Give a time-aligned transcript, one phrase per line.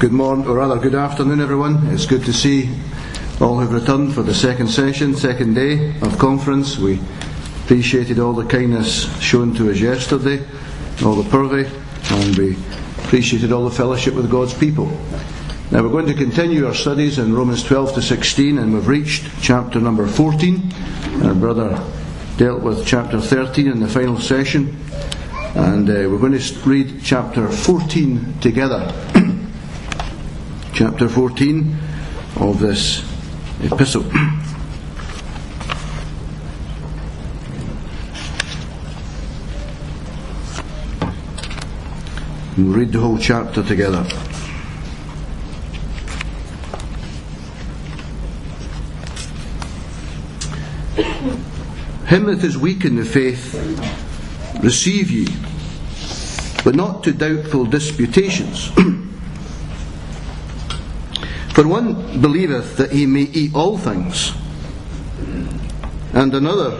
[0.00, 1.88] Good morning, or rather, good afternoon, everyone.
[1.88, 2.70] It's good to see
[3.38, 6.78] all who've returned for the second session, second day of conference.
[6.78, 6.98] We
[7.64, 10.42] appreciated all the kindness shown to us yesterday,
[11.04, 11.70] all the purvey,
[12.12, 12.56] and we
[13.04, 14.86] appreciated all the fellowship with God's people.
[15.70, 19.28] Now, we're going to continue our studies in Romans 12 to 16, and we've reached
[19.42, 20.72] chapter number 14.
[21.24, 21.78] Our brother
[22.38, 24.78] dealt with chapter 13 in the final session,
[25.54, 29.19] and uh, we're going to read chapter 14 together.
[30.80, 31.76] Chapter 14
[32.36, 33.04] of this
[33.62, 34.02] epistle.
[42.56, 44.04] We'll read the whole chapter together.
[52.06, 53.52] Him that is weak in the faith,
[54.62, 55.26] receive ye,
[56.64, 58.70] but not to doubtful disputations.
[61.60, 64.32] For one believeth that he may eat all things,
[66.14, 66.70] and another,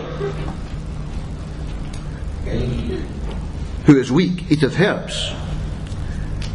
[3.85, 5.33] who is weak, eateth herbs.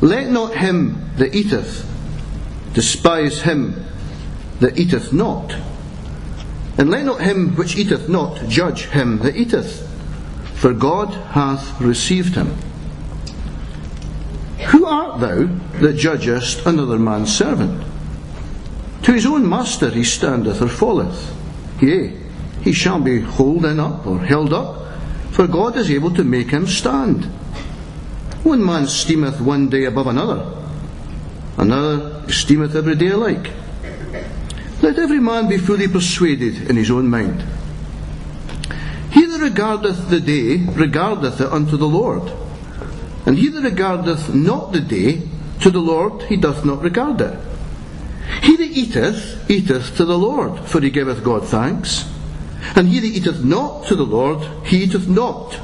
[0.00, 1.88] Let not him that eateth
[2.72, 3.84] despise him
[4.58, 5.54] that eateth not,
[6.78, 9.88] and let not him which eateth not judge him that eateth,
[10.56, 12.56] for God hath received him.
[14.72, 15.44] Who art thou
[15.78, 17.84] that judgest another man's servant?
[19.06, 21.32] To his own master he standeth or falleth.
[21.80, 22.12] Yea,
[22.62, 24.82] he shall be holden up or held up,
[25.30, 27.24] for God is able to make him stand.
[28.42, 30.52] One man esteemeth one day above another,
[31.56, 33.52] another esteemeth every day alike.
[34.82, 37.44] Let every man be fully persuaded in his own mind.
[39.12, 42.32] He that regardeth the day regardeth it unto the Lord,
[43.24, 45.22] and he that regardeth not the day
[45.60, 47.45] to the Lord he doth not regard it.
[48.46, 52.08] He that eateth, eateth to the Lord, for he giveth God thanks.
[52.76, 55.58] And he that eateth not to the Lord, he eateth not,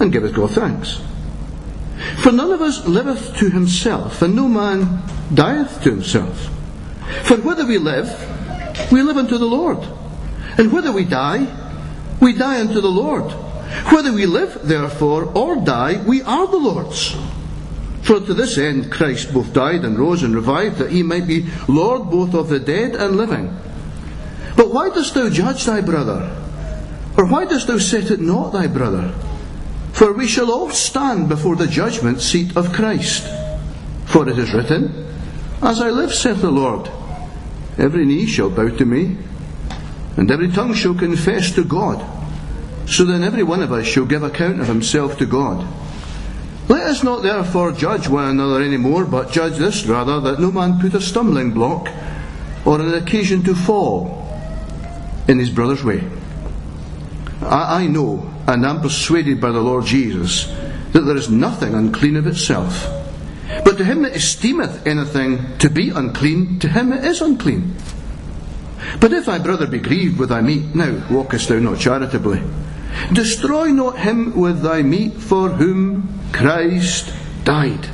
[0.00, 1.02] and giveth God thanks.
[2.22, 5.02] For none of us liveth to himself, and no man
[5.34, 6.48] dieth to himself.
[7.24, 8.08] For whether we live,
[8.90, 9.86] we live unto the Lord.
[10.56, 11.46] And whether we die,
[12.22, 13.30] we die unto the Lord.
[13.92, 17.14] Whether we live, therefore, or die, we are the Lord's.
[18.08, 21.44] For to this end Christ both died and rose and revived, that he might be
[21.68, 23.54] Lord both of the dead and living.
[24.56, 26.34] But why dost thou judge thy brother?
[27.18, 29.12] Or why dost thou set it not thy brother?
[29.92, 33.28] For we shall all stand before the judgment seat of Christ.
[34.06, 35.14] For it is written,
[35.60, 36.90] As I live, saith the Lord,
[37.76, 39.18] every knee shall bow to me,
[40.16, 42.02] and every tongue shall confess to God.
[42.88, 45.68] So then every one of us shall give account of himself to God.
[46.68, 50.52] Let us not therefore judge one another any more, but judge this rather, that no
[50.52, 51.88] man put a stumbling block
[52.64, 54.28] or an occasion to fall
[55.26, 56.02] in his brother's way.
[57.40, 60.46] I, I know and am persuaded by the Lord Jesus
[60.92, 62.86] that there is nothing unclean of itself.
[63.64, 67.76] But to him that esteemeth anything to be unclean, to him it is unclean.
[69.00, 72.42] But if thy brother be grieved with thy meat, now walkest thou not charitably.
[73.12, 77.12] Destroy not him with thy meat for whom Christ
[77.44, 77.88] died.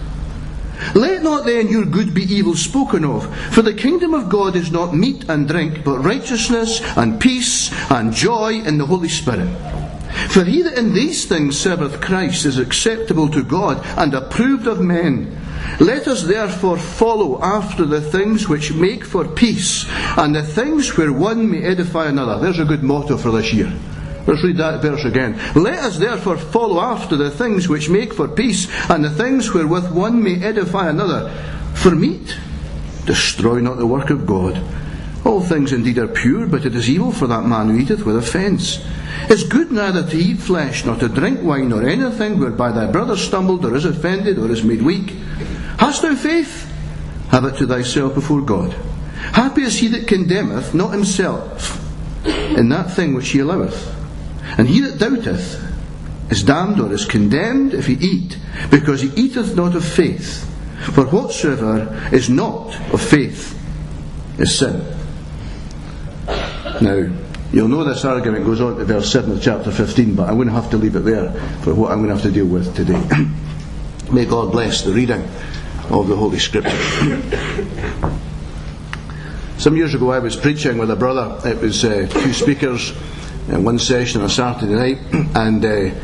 [0.95, 4.71] Let not then your good be evil spoken of, for the kingdom of God is
[4.71, 9.49] not meat and drink, but righteousness and peace and joy in the Holy Spirit.
[10.29, 14.81] For he that in these things serveth Christ is acceptable to God and approved of
[14.81, 15.41] men.
[15.81, 21.13] Let us therefore follow after the things which make for peace, and the things where
[21.13, 22.39] one may edify another.
[22.39, 23.73] There's a good motto for this year.
[24.27, 25.39] Let's read that verse again.
[25.55, 29.93] Let us therefore follow after the things which make for peace, and the things wherewith
[29.93, 31.31] one may edify another.
[31.75, 32.37] For meat,
[33.05, 34.63] destroy not the work of God.
[35.25, 38.17] All things indeed are pure, but it is evil for that man who eateth with
[38.17, 38.85] offence.
[39.29, 43.17] It's good neither to eat flesh, nor to drink wine, nor anything whereby thy brother
[43.17, 45.11] stumbled, or is offended, or is made weak.
[45.79, 46.71] Hast thou faith?
[47.29, 48.73] Have it to thyself before God.
[49.33, 51.81] Happy is he that condemneth not himself
[52.27, 54.04] in that thing which he alloweth.
[54.57, 55.61] And he that doubteth
[56.31, 58.39] is damned or is condemned if he eat,
[58.71, 60.51] because he eateth not of faith.
[60.93, 63.59] For whatsoever is not of faith
[64.39, 64.85] is sin.
[66.81, 67.11] Now,
[67.53, 70.49] you'll know this argument goes on to verse 7 of chapter 15, but I'm going
[70.49, 71.31] to have to leave it there
[71.63, 73.03] for what I'm going to have to deal with today.
[74.13, 75.23] May God bless the reading
[75.91, 76.71] of the Holy Scripture.
[79.59, 81.49] Some years ago, I was preaching with a brother.
[81.49, 82.93] It was uh, two speakers
[83.49, 84.99] in one session on a Saturday night,
[85.35, 85.95] and uh,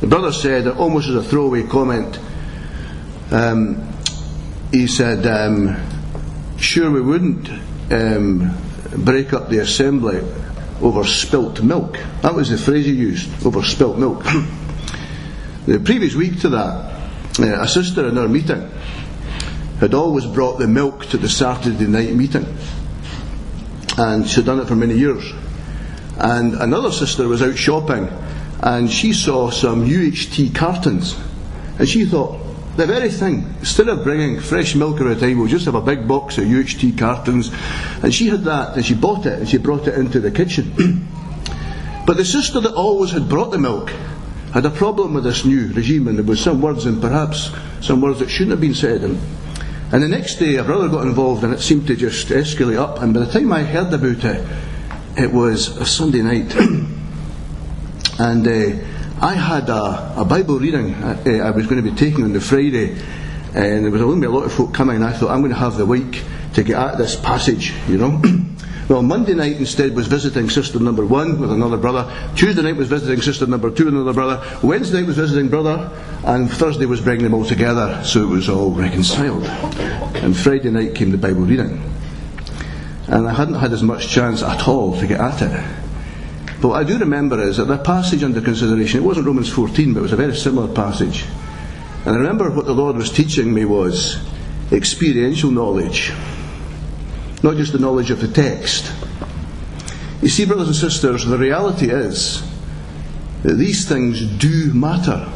[0.00, 2.18] the brother said, almost as a throwaway comment,
[3.30, 3.92] um,
[4.72, 5.76] he said, um,
[6.58, 7.48] sure we wouldn't
[7.90, 8.56] um,
[9.04, 10.20] break up the assembly
[10.80, 11.98] over spilt milk.
[12.22, 14.24] That was the phrase he used, over spilt milk.
[15.66, 16.96] the previous week to that,
[17.38, 18.70] uh, a sister in our meeting
[19.80, 22.46] had always brought the milk to the Saturday night meeting.
[23.98, 25.32] And she'd done it for many years.
[26.18, 28.08] And another sister was out shopping
[28.60, 31.18] and she saw some UHT cartons.
[31.78, 32.40] And she thought,
[32.76, 33.54] the very thing.
[33.60, 36.98] Instead of bringing fresh milk every time, we'll just have a big box of UHT
[36.98, 37.50] cartons.
[38.02, 41.08] And she had that, and she bought it, and she brought it into the kitchen.
[42.06, 43.90] but the sister that always had brought the milk
[44.52, 48.00] had a problem with this new regime, and there was some words, and perhaps some
[48.00, 49.02] words that shouldn't have been said.
[49.02, 49.18] And,
[49.92, 53.00] and the next day, a brother got involved, and it seemed to just escalate up.
[53.00, 54.46] And by the time I heard about it,
[55.16, 56.54] it was a Sunday night.
[58.18, 58.84] and uh,
[59.20, 62.40] I had a, a Bible reading uh, I was going to be taking on the
[62.40, 62.92] Friday,
[63.54, 65.40] and there was going to be a lot of folk coming, and I thought, I'm
[65.40, 66.22] going to have the week
[66.54, 68.20] to get at this passage, you know.
[68.90, 72.12] well, Monday night instead was visiting sister number one with another brother.
[72.36, 74.58] Tuesday night was visiting sister number two with another brother.
[74.62, 75.90] Wednesday night was visiting brother,
[76.24, 79.44] and Thursday was bringing them all together, so it was all reconciled.
[80.16, 81.82] And Friday night came the Bible reading.
[83.08, 85.64] And I hadn't had as much chance at all to get at it.
[86.60, 89.92] But what I do remember is that the passage under consideration, it wasn't Romans 14,
[89.92, 91.24] but it was a very similar passage.
[92.04, 94.24] And I remember what the Lord was teaching me was
[94.72, 96.12] experiential knowledge,
[97.42, 98.92] not just the knowledge of the text.
[100.22, 102.42] You see, brothers and sisters, the reality is
[103.42, 105.30] that these things do matter.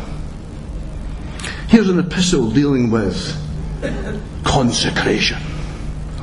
[1.69, 3.37] Here's an epistle dealing with
[4.43, 5.39] consecration,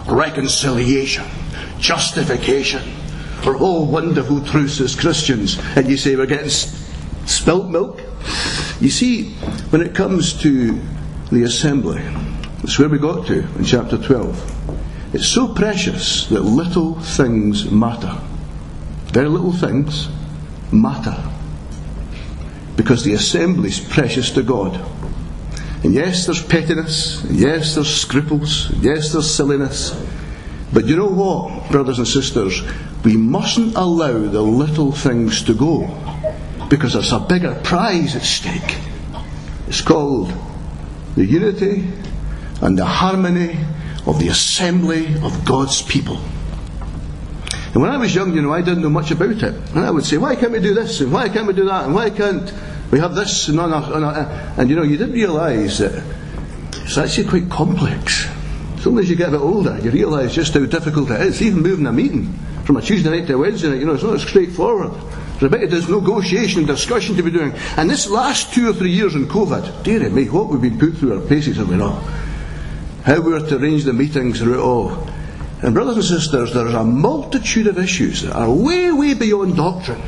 [0.07, 1.25] reconciliation,
[1.80, 2.81] justification
[3.42, 8.01] for all wonderful truths as Christians, and you say we're getting spilt milk?
[8.80, 9.31] You see,
[9.69, 10.80] when it comes to
[11.31, 12.01] the assembly,
[12.62, 15.13] that's where we got to in chapter 12.
[15.13, 18.19] It's so precious that little things matter.
[19.13, 20.10] Very little things
[20.71, 21.18] matter.
[22.75, 24.80] Because the assembly is precious to God.
[25.88, 29.95] And yes, there's pettiness, and yes, there's scruples, and yes, there's silliness.
[30.74, 32.62] But you know what, brothers and sisters?
[33.06, 35.88] We mustn't allow the little things to go
[36.69, 38.80] because there's a bigger prize at stake.
[39.69, 40.34] It's called
[41.16, 41.89] the unity
[42.62, 43.57] and the harmony
[44.06, 46.18] of the assembly of God's people.
[47.72, 49.44] And when I was young, you know, I didn't know much about it.
[49.44, 51.00] And I would say, why can't we do this?
[51.00, 51.86] And why can't we do that?
[51.86, 52.54] And why can't
[52.92, 53.48] we have this?
[53.48, 54.16] And, on our, on our,
[54.57, 56.04] and you know, you didn't realise that
[56.75, 58.28] it's actually quite complex.
[58.75, 61.42] As soon as you get a bit older, you realise just how difficult it is,
[61.42, 62.34] even moving a meeting
[62.68, 64.92] from a Tuesday night to a Wednesday night, you know, it's not straightforward.
[65.39, 67.54] There's a bit of negotiation and discussion to be doing.
[67.78, 70.98] And this last two or three years in COVID, dear me, what we've been put
[70.98, 72.04] through our paces, have we not?
[73.04, 75.07] How we are to arrange the meetings through it all.
[75.62, 79.56] And brothers and sisters, there is a multitude of issues that are way, way beyond
[79.56, 80.01] doctrine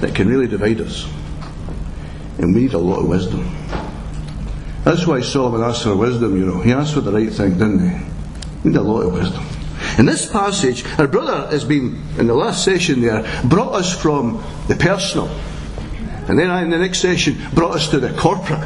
[0.00, 1.08] that can really divide us.
[2.38, 3.50] And we need a lot of wisdom.
[4.84, 6.60] That's why Solomon asked for wisdom, you know.
[6.60, 8.06] He asked for the right thing, didn't he?
[8.62, 9.44] We need a lot of wisdom.
[9.98, 14.42] In this passage, our brother has been, in the last session there, brought us from
[14.68, 15.28] the personal.
[16.28, 18.64] And then in the next session, brought us to the corporate.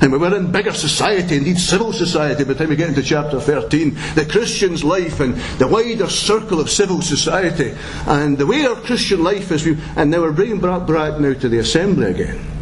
[0.00, 3.02] And we were in bigger society, indeed civil society, by the time we get into
[3.02, 3.94] chapter 13.
[4.14, 7.74] The Christian's life and the wider circle of civil society.
[8.06, 9.66] And the way our Christian life is.
[9.96, 12.55] And now we're bringing back now to the assembly again.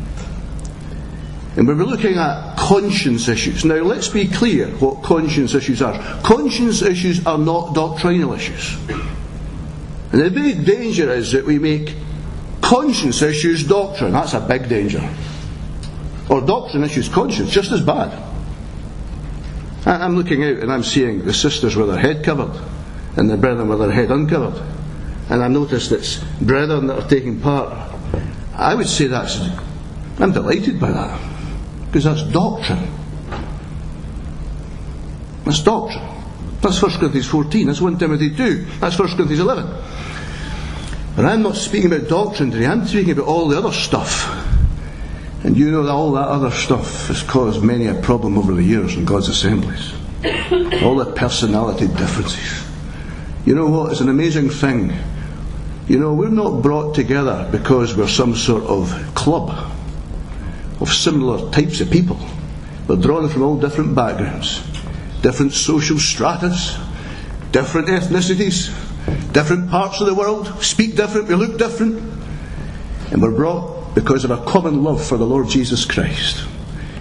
[1.57, 3.65] And we were looking at conscience issues.
[3.65, 5.95] Now, let's be clear what conscience issues are.
[6.23, 8.77] Conscience issues are not doctrinal issues.
[10.13, 11.95] And the big danger is that we make
[12.61, 14.13] conscience issues doctrine.
[14.13, 15.09] That's a big danger.
[16.29, 18.21] Or doctrine issues conscience, just as bad.
[19.87, 22.59] I'm looking out and I'm seeing the sisters with their head covered
[23.17, 24.61] and the brethren with their head uncovered.
[25.31, 27.93] And I notice it's brethren that are taking part.
[28.57, 29.41] I would say that's,
[30.19, 31.34] I'm delighted by that.
[31.95, 32.91] Because that's doctrine.
[35.45, 36.05] That's doctrine.
[36.61, 37.67] That's 1 Corinthians 14.
[37.69, 38.67] That's 1 Timothy 2.
[38.81, 39.65] That's 1 Corinthians 11.
[41.15, 42.67] But I'm not speaking about doctrine today.
[42.67, 44.27] I'm speaking about all the other stuff.
[45.45, 48.65] And you know that all that other stuff has caused many a problem over the
[48.65, 49.95] years in God's assemblies.
[50.83, 52.67] all the personality differences.
[53.47, 53.93] You know what?
[53.93, 54.93] It's an amazing thing.
[55.87, 59.71] You know, we're not brought together because we're some sort of club
[60.81, 62.19] of similar types of people.
[62.87, 64.63] They're drawn from all different backgrounds,
[65.23, 66.77] different social stratas,
[67.53, 68.73] different ethnicities,
[69.33, 71.99] different parts of the world, speak different, we look different.
[73.11, 76.45] And we're brought because of a common love for the Lord Jesus Christ.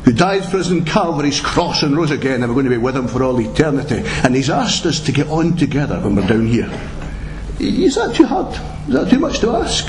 [0.03, 2.77] who died for us on Calvary's cross and rose again, and we're going to be
[2.77, 4.03] with him for all eternity.
[4.23, 6.69] And he's asked us to get on together when we're down here.
[7.59, 8.53] Is that too hard?
[8.87, 9.87] Is that too much to ask?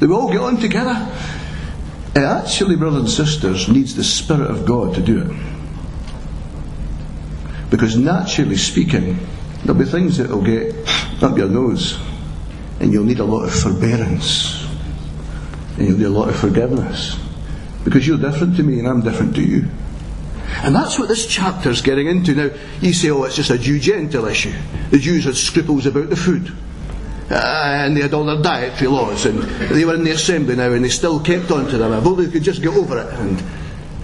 [0.00, 0.94] That we all get on together?
[2.14, 5.30] It actually, brothers and sisters, needs the Spirit of God to do it.
[7.70, 9.18] Because naturally speaking,
[9.64, 10.74] there'll be things that will get
[11.22, 11.98] up your nose,
[12.80, 14.66] and you'll need a lot of forbearance,
[15.76, 17.18] and you'll need a lot of forgiveness.
[17.84, 19.68] Because you're different to me, and I'm different to you.
[20.62, 22.34] And that's what this chapter's getting into.
[22.34, 22.50] Now,
[22.80, 24.54] you say, oh, it's just a Jew Gentile issue.
[24.90, 26.52] The Jews had scruples about the food.
[27.30, 27.34] Uh,
[27.84, 29.38] and they had all their dietary laws, and
[29.70, 31.92] they were in the assembly now, and they still kept on to them.
[31.92, 33.12] I believe they could just get over it.
[33.14, 33.42] And,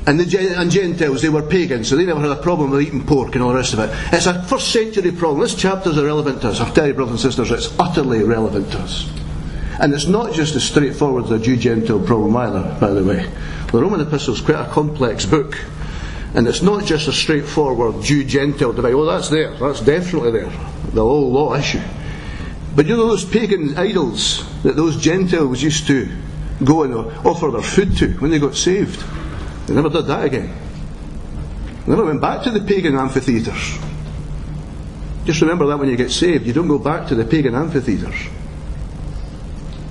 [0.07, 3.07] and the and Gentiles, they were pagans, so they never had a problem with eating
[3.07, 3.91] pork and all the rest of it.
[4.13, 5.41] It's a first century problem.
[5.41, 6.61] This chapter's irrelevant to us.
[6.61, 9.11] I'll tell you, brothers and sisters, it's utterly irrelevant to us.
[9.81, 13.29] And it's not just as straightforward as a Jew Gentile problem either, by the way.
[13.73, 15.59] The Roman Epistle is quite a complex book.
[16.35, 18.95] And it's not just a straightforward Jew Gentile debate.
[18.95, 19.57] Oh, that's there.
[19.57, 20.51] That's definitely there.
[20.93, 21.81] The whole law issue.
[22.75, 26.09] But you know those pagan idols that those Gentiles used to
[26.65, 26.95] go and
[27.27, 29.03] offer their food to when they got saved?
[29.67, 30.55] They never did that again.
[31.85, 33.79] They never went back to the pagan amphitheatres.
[35.25, 38.15] Just remember that when you get saved, you don't go back to the pagan amphitheatres.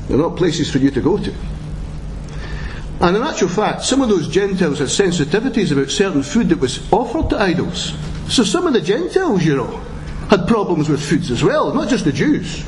[0.08, 1.34] They're not places for you to go to.
[3.00, 6.92] And in actual fact, some of those Gentiles had sensitivities about certain food that was
[6.92, 7.94] offered to idols.
[8.28, 9.82] So some of the Gentiles, you know,
[10.30, 12.64] had problems with foods as well, not just the Jews.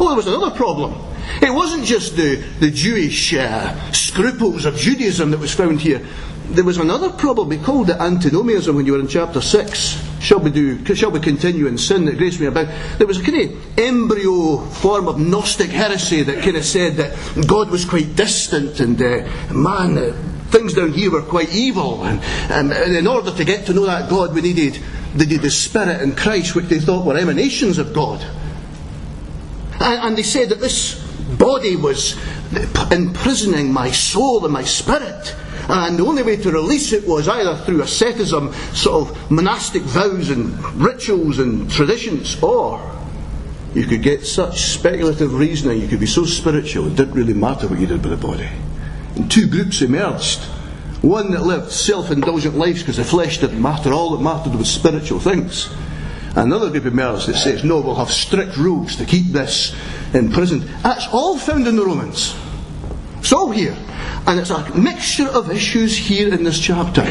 [0.00, 0.94] Well, there was another problem.
[1.42, 6.00] It wasn't just the, the Jewish uh, scruples of Judaism that was found here.
[6.48, 7.50] There was another problem.
[7.50, 10.02] We called it antinomianism when you were in chapter 6.
[10.22, 12.70] Shall we, do, shall we continue in sin that grace may abound?
[12.96, 17.46] There was a kind of embryo form of Gnostic heresy that kind of said that
[17.46, 20.12] God was quite distant and, uh, man, uh,
[20.48, 22.04] things down here were quite evil.
[22.04, 24.82] And, and, and, in order to get to know that God, we needed,
[25.14, 28.24] they needed the Spirit and Christ, which they thought were emanations of God.
[29.80, 31.02] And, and they said that this
[31.38, 32.16] body was
[32.90, 35.34] imprisoning my soul and my spirit.
[35.68, 40.30] And the only way to release it was either through asceticism, sort of monastic vows
[40.30, 42.80] and rituals and traditions, or
[43.74, 47.68] you could get such speculative reasoning, you could be so spiritual, it didn't really matter
[47.68, 48.48] what you did with the body.
[49.14, 50.40] And two groups emerged.
[51.02, 54.70] One that lived self indulgent lives because the flesh didn't matter, all that mattered was
[54.70, 55.72] spiritual things.
[56.36, 59.74] Another group of emerged that says, no, we'll have strict rules to keep this
[60.14, 60.62] imprisoned.
[60.82, 62.36] That's all found in the Romans.
[63.18, 63.76] It's all here.
[64.26, 67.02] And it's a mixture of issues here in this chapter.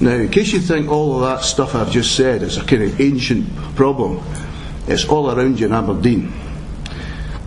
[0.00, 2.82] Now, in case you think all of that stuff I've just said is a kind
[2.82, 4.22] of ancient problem,
[4.86, 6.32] it's all around you in Aberdeen.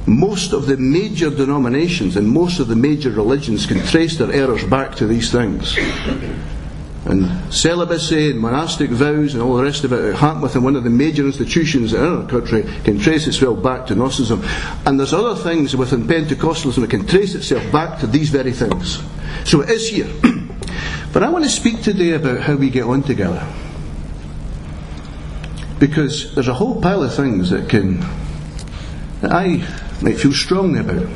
[0.06, 4.64] Most of the major denominations and most of the major religions can trace their errors
[4.66, 5.78] back to these things
[7.06, 10.84] and celibacy and monastic vows and all the rest of it at within one of
[10.84, 14.42] the major institutions in our country can trace itself back to Gnosticism.
[14.86, 19.04] And there's other things within Pentecostalism that can trace itself back to these very things.
[19.44, 20.08] So it is here.
[21.14, 23.46] but I want to speak today about how we get on together.
[25.80, 28.00] Because there's a whole pile of things that can
[29.20, 29.66] that I
[30.02, 31.08] might feel strongly about.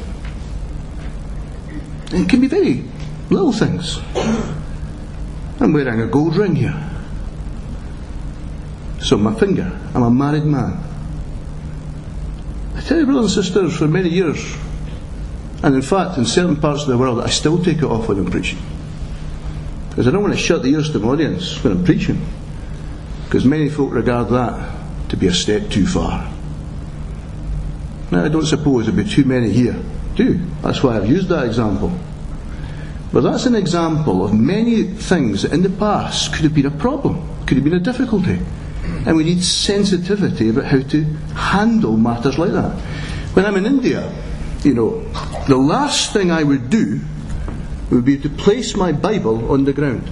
[2.12, 2.84] And it can be very
[3.30, 4.00] little things.
[5.60, 6.90] I'm wearing a gold ring here.
[9.00, 9.72] So my finger.
[9.94, 10.84] I'm a married man.
[12.76, 14.56] I tell you, brothers and sisters, for many years,
[15.64, 18.20] and in fact, in certain parts of the world, I still take it off when
[18.20, 18.60] I'm preaching.
[19.90, 22.24] Because I don't want to shut the ears to my audience when I'm preaching.
[23.26, 26.32] Because many folk regard that to be a step too far.
[28.12, 29.82] Now, I don't suppose there'll be too many here
[30.18, 30.40] do.
[30.62, 31.98] That's why I've used that example.
[33.18, 36.78] But that's an example of many things that in the past could have been a
[36.78, 38.40] problem, could have been a difficulty.
[39.08, 42.80] And we need sensitivity about how to handle matters like that.
[43.34, 44.14] When I'm in India,
[44.64, 45.02] you know,
[45.48, 47.00] the last thing I would do
[47.90, 50.12] would be to place my Bible on the ground.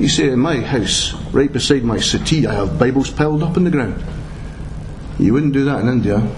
[0.00, 3.62] You see, in my house, right beside my settee, I have Bibles piled up on
[3.62, 4.02] the ground.
[5.16, 6.28] You wouldn't do that in India.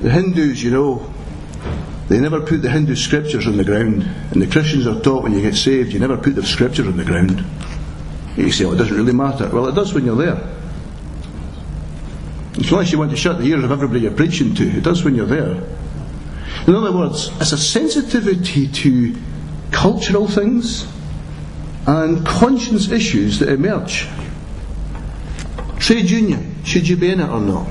[0.00, 1.14] The Hindus, you know,
[2.08, 4.02] they never put the Hindu scriptures on the ground.
[4.30, 6.96] And the Christians are taught when you get saved, you never put the scriptures on
[6.96, 7.44] the ground.
[8.36, 9.48] You say, well, it doesn't really matter.
[9.48, 10.50] Well, it does when you're there.
[12.56, 15.14] Unless you want to shut the ears of everybody you're preaching to, it does when
[15.14, 15.62] you're there.
[16.66, 19.14] In other words, it's a sensitivity to
[19.70, 20.86] cultural things
[21.86, 24.08] and conscience issues that emerge.
[25.78, 27.66] Trade union, should you be in it or not?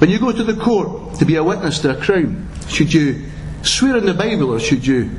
[0.00, 3.22] When you go to the court to be a witness to a crime, should you
[3.62, 5.10] swear in the Bible or should you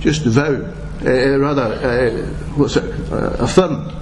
[0.00, 0.72] just vow,
[1.04, 2.26] uh, rather, uh,
[2.56, 3.92] what's it, uh, affirm.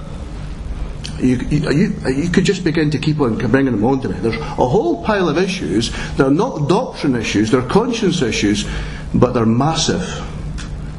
[1.18, 4.18] You, you, you, could just begin to keep on bringing them on to me.
[4.18, 5.92] There's a whole pile of issues.
[6.16, 8.68] They're not doctrine issues, they're conscience issues,
[9.14, 10.02] but they're massive.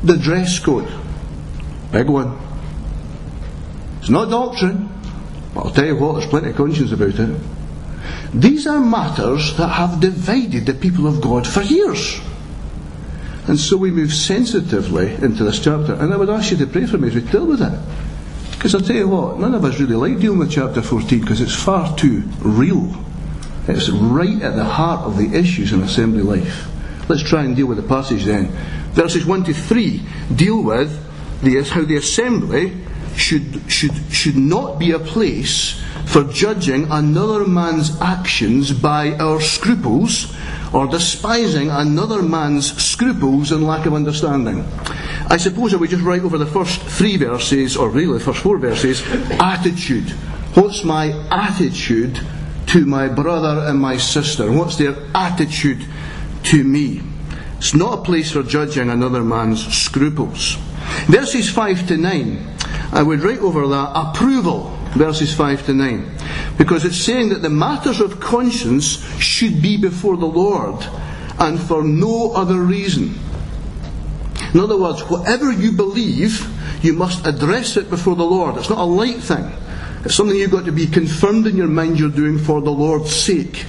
[0.04, 0.89] The dress code,
[1.92, 2.39] big one.
[4.00, 4.89] It's not doctrine,
[5.54, 7.42] but I'll tell you what, there's plenty of conscience about it.
[8.36, 12.20] These are matters that have divided the people of God for years.
[13.48, 15.94] And so we move sensitively into this chapter.
[15.94, 17.80] And I would ask you to pray for me as we deal with it.
[18.51, 21.39] Because I'll tell you what, none of us really like dealing with chapter 14 because
[21.39, 22.94] it's far too real.
[23.70, 26.68] It's right at the heart of the issues in assembly life.
[27.08, 28.48] Let's try and deal with the passage then.
[28.92, 30.01] Verses 1 to 3
[30.36, 30.92] deal with
[31.42, 32.75] the, how the assembly
[33.17, 40.36] should, should, should not be a place for judging another man's actions by our scruples
[40.74, 44.63] or despising another man's scruples and lack of understanding.
[45.27, 48.39] I suppose I would just write over the first three verses, or really the first
[48.39, 49.01] four verses,
[49.39, 50.10] attitude.
[50.53, 52.19] What's my attitude
[52.67, 54.51] to my brother and my sister?
[54.51, 55.86] What's their attitude
[56.43, 57.01] to me?
[57.57, 60.57] It's not a place for judging another man's scruples.
[61.07, 62.57] Verses 5 to 9,
[62.96, 66.18] I would write over that approval, verses 5 to 9.
[66.58, 70.82] Because it's saying that the matters of conscience should be before the Lord
[71.38, 73.14] and for no other reason.
[74.54, 76.50] In other words, whatever you believe,
[76.82, 78.56] you must address it before the Lord.
[78.56, 79.52] It's not a light thing.
[80.06, 83.14] It's something you've got to be confirmed in your mind you're doing for the Lord's
[83.14, 83.66] sake.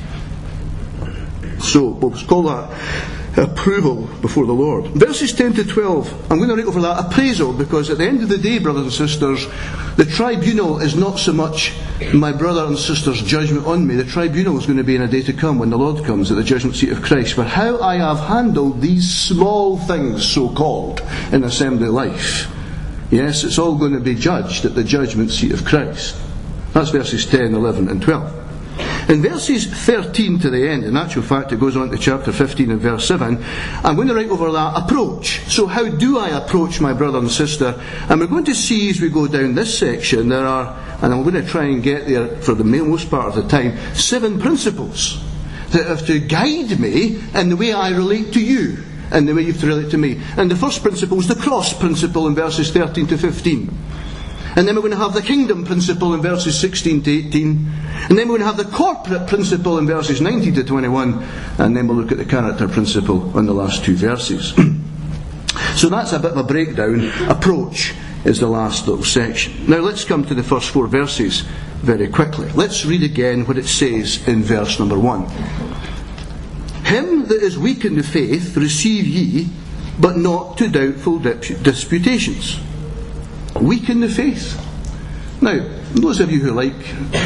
[1.58, 4.86] So, we'll call that approval before the Lord.
[4.92, 8.22] Verses 10 to 12, I'm going to write over that appraisal because at the end
[8.22, 9.46] of the day, brothers and sisters,
[9.96, 11.74] the tribunal is not so much
[12.12, 13.94] my brother and sister's judgment on me.
[13.96, 16.30] The tribunal is going to be in a day to come when the Lord comes
[16.30, 17.36] at the judgment seat of Christ.
[17.36, 21.00] But how I have handled these small things, so called,
[21.32, 22.52] in assembly life.
[23.10, 26.16] Yes, it's all going to be judged at the judgment seat of Christ.
[26.72, 28.45] That's verses 10, 11, and 12.
[29.08, 32.72] In verses 13 to the end, in actual fact it goes on to chapter 15
[32.72, 33.38] and verse 7,
[33.84, 35.42] I'm going to write over that approach.
[35.48, 37.80] So how do I approach my brother and sister?
[38.08, 41.22] And we're going to see as we go down this section, there are, and I'm
[41.22, 45.22] going to try and get there for the most part of the time, seven principles
[45.70, 49.42] that have to guide me in the way I relate to you and the way
[49.42, 50.20] you have to relate to me.
[50.36, 53.78] And the first principle is the cross principle in verses 13 to 15.
[54.56, 57.72] And then we're going to have the kingdom principle in verses 16 to 18.
[58.08, 61.22] And then we're going to have the corporate principle in verses 19 to 21.
[61.58, 64.54] And then we'll look at the character principle in the last two verses.
[65.76, 67.12] so that's a bit of a breakdown.
[67.28, 67.92] Approach
[68.24, 69.68] is the last little section.
[69.68, 71.42] Now let's come to the first four verses
[71.82, 72.48] very quickly.
[72.52, 75.26] Let's read again what it says in verse number 1.
[76.86, 79.50] Him that is weak in the faith receive ye,
[80.00, 82.58] but not to doubtful disputations
[83.62, 84.62] weak in the faith.
[85.40, 85.58] Now,
[85.92, 86.74] those of you who like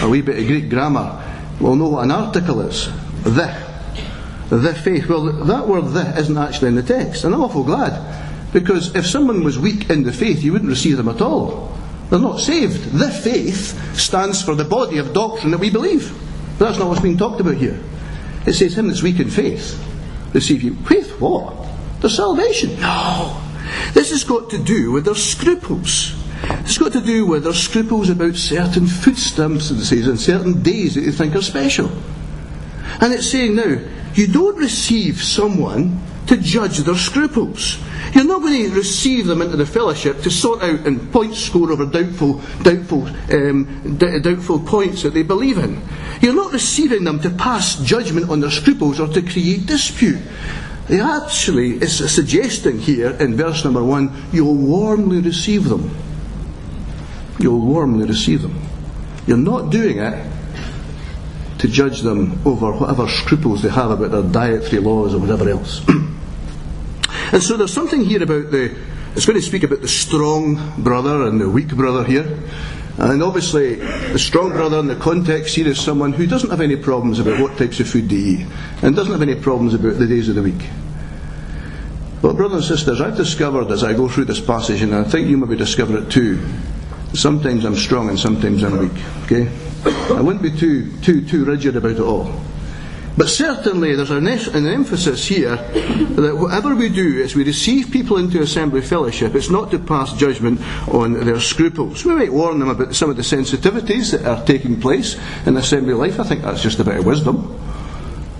[0.02, 1.24] a wee bit of Greek grammar
[1.60, 2.86] will know what an article is.
[3.22, 3.70] The.
[4.48, 5.08] The faith.
[5.08, 7.24] Well, that word the isn't actually in the text.
[7.24, 8.52] And I'm awful glad.
[8.52, 11.76] Because if someone was weak in the faith, you wouldn't receive them at all.
[12.08, 12.98] They're not saved.
[12.98, 16.12] The faith stands for the body of doctrine that we believe.
[16.58, 17.80] But that's not what's being talked about here.
[18.46, 19.80] It says, Him that's weak in faith,
[20.34, 20.74] receive you.
[20.86, 21.54] Faith what?
[22.00, 22.80] The salvation.
[22.80, 23.40] No.
[23.92, 26.19] This has got to do with their scruples.
[26.42, 30.62] It's got to do with their scruples about certain food stamps, it says, and certain
[30.62, 31.90] days that they think are special.
[33.00, 33.78] And it's saying now,
[34.14, 37.78] you don't receive someone to judge their scruples.
[38.14, 41.72] You're not going to receive them into the fellowship to sort out and point score
[41.72, 45.82] over doubtful, doubtful, um, d- doubtful points that they believe in.
[46.20, 50.20] You're not receiving them to pass judgment on their scruples or to create dispute.
[50.88, 55.90] They actually is suggesting here in verse number one, you'll warmly receive them
[57.42, 58.60] you'll warmly receive them.
[59.26, 60.30] You're not doing it
[61.58, 65.86] to judge them over whatever scruples they have about their dietary laws or whatever else.
[67.32, 68.74] and so there's something here about the,
[69.14, 72.38] it's going to speak about the strong brother and the weak brother here.
[72.96, 76.76] And obviously, the strong brother in the context here is someone who doesn't have any
[76.76, 78.46] problems about what types of food they eat
[78.82, 80.68] and doesn't have any problems about the days of the week.
[82.20, 85.28] But, brothers and sisters, I've discovered as I go through this passage, and I think
[85.28, 86.46] you maybe discover it too,
[87.14, 89.02] Sometimes I'm strong and sometimes I'm weak.
[89.24, 89.50] Okay?
[90.14, 92.40] I wouldn't be too, too, too rigid about it all.
[93.16, 98.16] But certainly there's an, an, emphasis here that whatever we do as we receive people
[98.18, 102.04] into assembly fellowship, it's not to pass judgment on their scruples.
[102.04, 105.94] We might warn them about some of the sensitivities that are taking place in assembly
[105.94, 106.20] life.
[106.20, 107.60] I think that's just a bit of wisdom.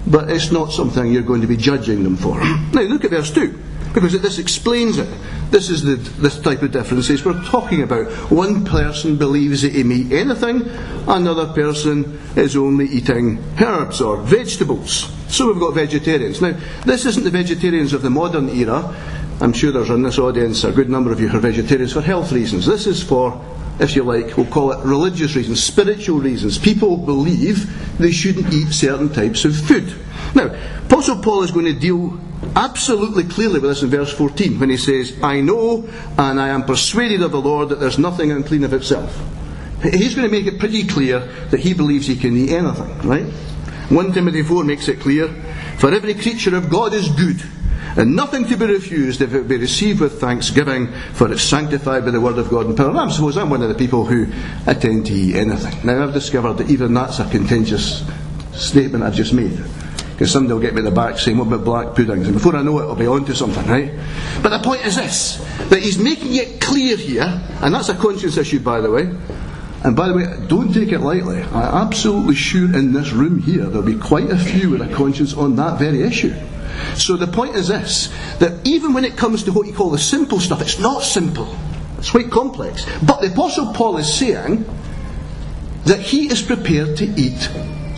[0.07, 2.39] But it's not something you're going to be judging them for.
[2.41, 3.70] now look at verse 2.
[3.93, 5.09] Because this explains it.
[5.51, 8.11] This is the this type of differences we're talking about.
[8.31, 10.69] One person believes that he may eat anything,
[11.09, 15.11] another person is only eating herbs or vegetables.
[15.29, 16.41] So we've got vegetarians.
[16.41, 18.95] Now, this isn't the vegetarians of the modern era.
[19.41, 22.03] I'm sure there's in this audience a good number of you who are vegetarians for
[22.03, 22.67] health reasons.
[22.67, 23.41] This is for
[23.81, 26.59] if you like, we'll call it religious reasons, spiritual reasons.
[26.59, 29.95] People believe they shouldn't eat certain types of food.
[30.35, 32.21] Now, Apostle Paul is going to deal
[32.57, 36.65] absolutely clearly with this in verse 14 when he says, I know and I am
[36.65, 39.19] persuaded of the Lord that there's nothing unclean of itself.
[39.83, 43.25] He's going to make it pretty clear that he believes he can eat anything, right?
[43.25, 45.29] 1 Timothy 4 makes it clear,
[45.79, 47.43] For every creature of God is good
[47.97, 52.13] and nothing to be refused if it be received with thanksgiving, for it's sanctified by
[52.13, 52.91] the word of God and power.
[52.91, 54.27] And I suppose I'm one of the people who
[54.67, 55.85] attend to eat anything.
[55.85, 58.05] Now I've discovered that even that's a contentious
[58.53, 59.59] statement I've just made.
[60.21, 62.27] Because somebody will get me the back saying, what about black puddings?
[62.27, 63.91] And before I know it, I'll be on to something, right?
[64.43, 65.39] But the point is this,
[65.71, 69.05] that he's making it clear here, and that's a conscience issue, by the way,
[69.83, 71.41] and by the way, don't take it lightly.
[71.41, 75.33] I'm absolutely sure in this room here there'll be quite a few with a conscience
[75.33, 76.35] on that very issue.
[76.97, 79.99] So the point is this that even when it comes to what you call the
[79.99, 81.49] simple stuff, it's not simple.
[81.97, 82.85] It's quite complex.
[83.03, 84.67] But the Apostle Paul is saying
[85.87, 87.49] that he is prepared to eat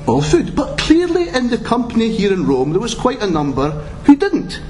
[0.06, 0.54] all food.
[0.54, 3.70] But clearly in the company here in Rome, there was quite a number
[4.04, 4.60] who didn't.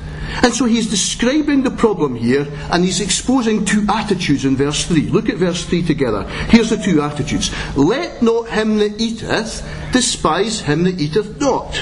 [0.43, 5.09] And so he's describing the problem here and he's exposing two attitudes in verse 3.
[5.11, 6.25] Look at verse 3 together.
[6.49, 7.51] Here's the two attitudes.
[7.77, 11.73] Let not him that eateth despise him that eateth not.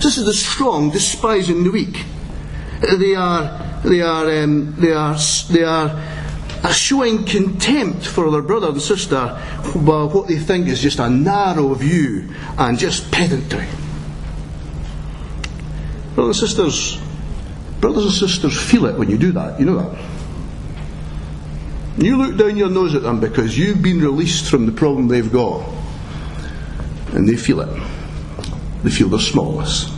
[0.00, 2.04] This is the strong despising the weak.
[2.80, 5.16] They are, they are, um, they are,
[5.50, 6.17] they are
[6.72, 9.40] showing contempt for their brother and sister
[9.74, 13.66] by what they think is just a narrow view and just pedantry.
[16.14, 17.00] Brothers and sisters,
[17.80, 19.58] brothers and sisters feel it when you do that.
[19.60, 20.04] You know that.
[21.98, 25.32] You look down your nose at them because you've been released from the problem they've
[25.32, 25.68] got,
[27.12, 27.82] and they feel it.
[28.82, 29.92] They feel their smallness.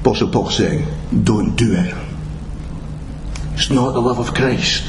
[0.00, 0.86] Apostle Paul saying,
[1.24, 2.07] don't do it.
[3.58, 4.84] It's not the love of Christ.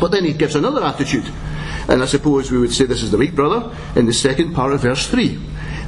[0.00, 1.30] But then he gives another attitude.
[1.88, 4.72] And I suppose we would say this is the weak brother in the second part
[4.72, 5.38] of verse 3.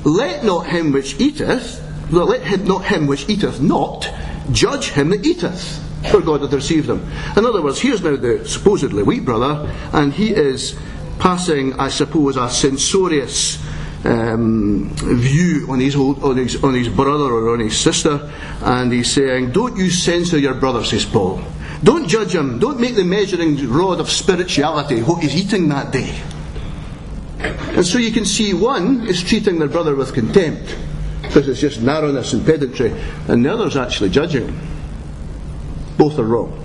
[0.05, 1.83] Let not him which eateth,
[2.13, 4.09] let him, not him which eateth not,
[4.53, 5.83] judge him that eateth,
[6.13, 7.05] for God hath received him.
[7.37, 10.79] In other words, here's now the supposedly weak brother, and he is
[11.19, 13.61] passing, I suppose, a censorious
[14.05, 18.31] um, view on his, on, his, on his brother or on his sister,
[18.63, 21.43] and he's saying, Don't you censor your brother, says Paul.
[21.85, 22.59] Don't judge him.
[22.59, 26.19] Don't make the measuring rod of spirituality what he's eating that day.
[27.39, 30.77] And so you can see one is treating their brother with contempt
[31.23, 32.91] because it's just narrowness and pedantry,
[33.29, 34.59] and the other is actually judging.
[35.99, 36.61] Both are wrong.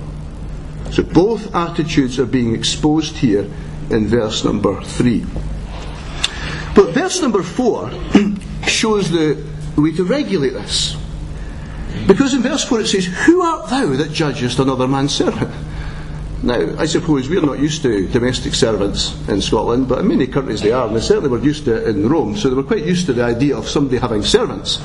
[0.91, 3.49] So both attitudes are being exposed here
[3.89, 5.25] in verse number 3.
[6.75, 7.91] But verse number four
[8.67, 9.43] shows the
[9.75, 10.95] way to regulate this.
[12.08, 15.54] Because in verse 4 it says, Who art thou that judgest another man's servant?
[16.42, 20.62] Now, I suppose we're not used to domestic servants in Scotland, but in many countries
[20.62, 22.86] they are, and they certainly were used to it in Rome, so they were quite
[22.86, 24.82] used to the idea of somebody having servants.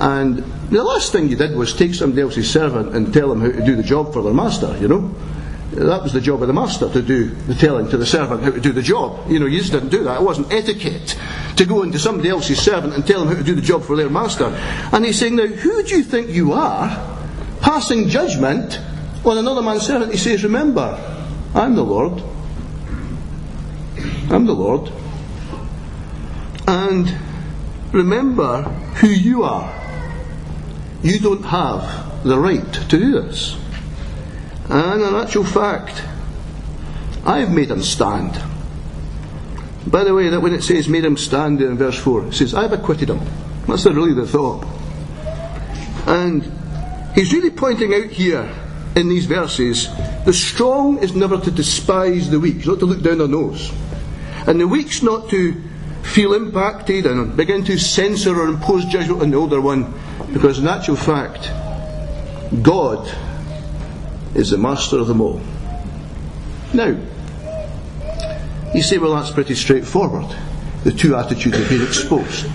[0.00, 0.38] And
[0.70, 3.64] the last thing you did was take somebody else's servant and tell them how to
[3.64, 5.14] do the job for their master, you know?
[5.72, 8.50] That was the job of the master to do the telling to the servant how
[8.50, 9.30] to do the job.
[9.30, 10.20] You know, you just didn't do that.
[10.20, 11.18] It wasn't etiquette
[11.56, 13.94] to go into somebody else's servant and tell them how to do the job for
[13.94, 14.46] their master.
[14.92, 16.88] And he's saying, now, who do you think you are
[17.60, 18.80] passing judgment
[19.24, 20.10] on another man's servant?
[20.10, 20.98] He says, remember,
[21.54, 22.22] I'm the Lord.
[24.30, 24.90] I'm the Lord.
[26.66, 27.14] And
[27.92, 29.74] remember who you are.
[31.02, 33.56] You don't have the right to do this.
[34.70, 36.02] Ah, and in actual fact,
[37.24, 38.40] I've made him stand.
[39.86, 42.54] By the way, that when it says made him stand in verse 4, it says,
[42.54, 43.20] I've acquitted him.
[43.66, 44.66] That's really the thought.
[46.06, 46.42] And
[47.14, 48.50] he's really pointing out here
[48.96, 49.88] in these verses
[50.24, 53.72] the strong is never to despise the weak, not to look down their nose.
[54.46, 55.54] And the weak's not to
[56.02, 59.92] feel impacted and begin to censor or impose judgment on the older one,
[60.32, 61.50] because in actual fact,
[62.62, 63.06] God
[64.34, 65.40] is the master of them all.
[66.72, 66.96] Now,
[68.74, 70.26] you say, well, that's pretty straightforward.
[70.84, 72.46] The two attitudes have been exposed.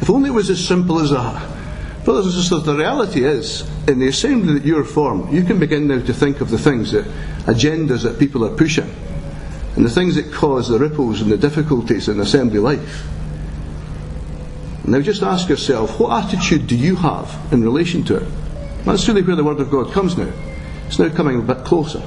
[0.00, 1.56] If only it was as simple as that.
[2.04, 5.88] Brothers and sisters, the reality is, in the assembly that you're formed, you can begin
[5.88, 7.04] now to think of the things that,
[7.46, 8.88] agendas that people are pushing,
[9.76, 13.06] and the things that cause the ripples and the difficulties in assembly life.
[14.84, 18.28] Now just ask yourself, what attitude do you have in relation to it?
[18.84, 20.32] That's really where the Word of God comes now.
[20.88, 22.00] It's now coming a bit closer.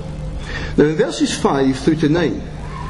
[0.75, 2.41] Now, in verses 5 through to 9,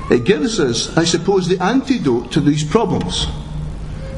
[0.10, 3.28] it gives us, I suppose, the antidote to these problems.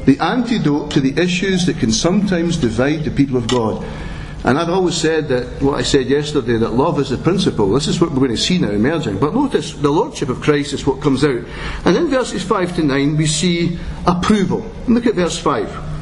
[0.06, 3.84] The antidote to the issues that can sometimes divide the people of God.
[4.44, 7.70] And I've always said that what I said yesterday, that love is the principle.
[7.72, 9.18] This is what we're going to see now emerging.
[9.18, 11.44] But notice the Lordship of Christ is what comes out.
[11.86, 14.70] And in verses 5 to 9, we see approval.
[14.86, 15.93] Look at verse 5.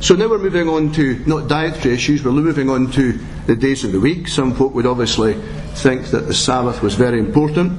[0.00, 3.82] So now we're moving on to not dietary issues, we're moving on to the days
[3.82, 4.28] of the week.
[4.28, 5.34] Some folk would obviously
[5.74, 7.72] think that the Sabbath was very important.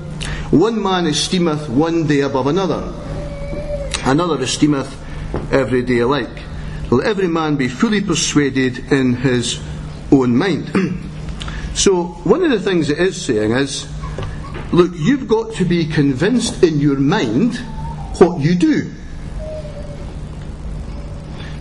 [0.52, 2.94] One man esteemeth one day above another,
[4.04, 4.94] another esteemeth
[5.52, 6.44] every day alike.
[6.92, 9.62] Let every man be fully persuaded in his
[10.12, 10.72] own mind.
[11.74, 13.88] so, one of the things it is saying is
[14.74, 17.58] look, you've got to be convinced in your mind
[18.18, 18.92] what you do.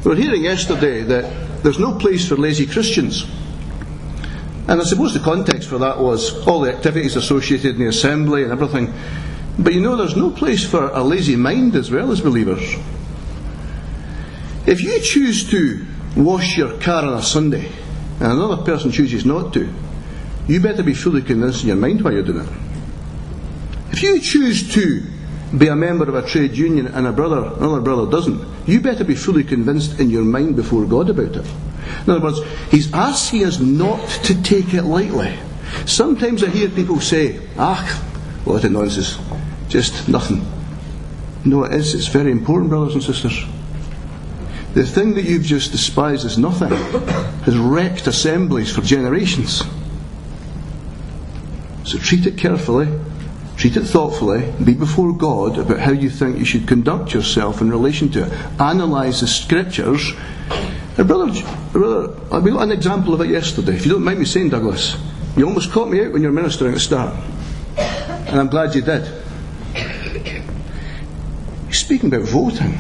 [0.05, 3.25] We were hearing yesterday that there's no place for lazy Christians.
[4.69, 8.43] And I suppose the context for that was all the activities associated in the assembly
[8.43, 8.93] and everything.
[9.59, 12.77] But you know, there's no place for a lazy mind as well as believers.
[14.67, 17.73] If you choose to wash your car on a Sunday
[18.21, 19.73] and another person chooses not to,
[20.47, 22.53] you better be fully convinced in your mind why you're doing it.
[23.93, 25.03] If you choose to
[25.57, 29.05] be a member of a trade union and a brother, another brother doesn't, you better
[29.05, 31.47] be fully convinced in your mind before God about it.
[32.05, 35.39] In other words, he's asking us not to take it lightly.
[35.87, 37.83] Sometimes I hear people say, ah,
[38.45, 39.19] what a nonsense,
[39.69, 40.45] just nothing.
[41.45, 41.95] No, it is.
[41.95, 43.45] It's very important, brothers and sisters.
[44.75, 49.63] The thing that you've just despised as nothing has wrecked assemblies for generations.
[51.85, 52.87] So treat it carefully,
[53.59, 57.71] treat it thoughtfully, be before God about how you think you should conduct yourself in
[57.71, 58.33] relation to it.
[58.61, 60.13] Analyse the scriptures.
[60.97, 61.33] And brother,
[61.73, 63.75] brother, we got an example of it yesterday.
[63.75, 64.97] If you don't mind me saying, Douglas,
[65.37, 67.15] you almost caught me out when you were ministering at the start.
[67.77, 69.11] And I'm glad you did.
[71.65, 72.79] You're Speaking about voting.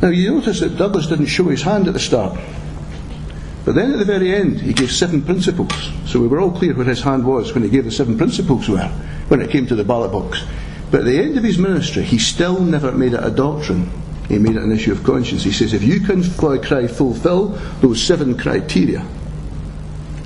[0.00, 2.38] Now you notice that Douglas didn't show his hand at the start.
[3.64, 5.72] But then at the very end, he gave seven principles.
[6.06, 8.68] So we were all clear where his hand was when he gave the seven principles
[8.68, 8.88] were,
[9.28, 10.44] when it came to the ballot box.
[10.90, 13.90] But at the end of his ministry, he still never made it a doctrine.
[14.28, 15.44] He made it an issue of conscience.
[15.44, 17.48] He says, if you can cry fulfill
[17.80, 19.06] those seven criteria,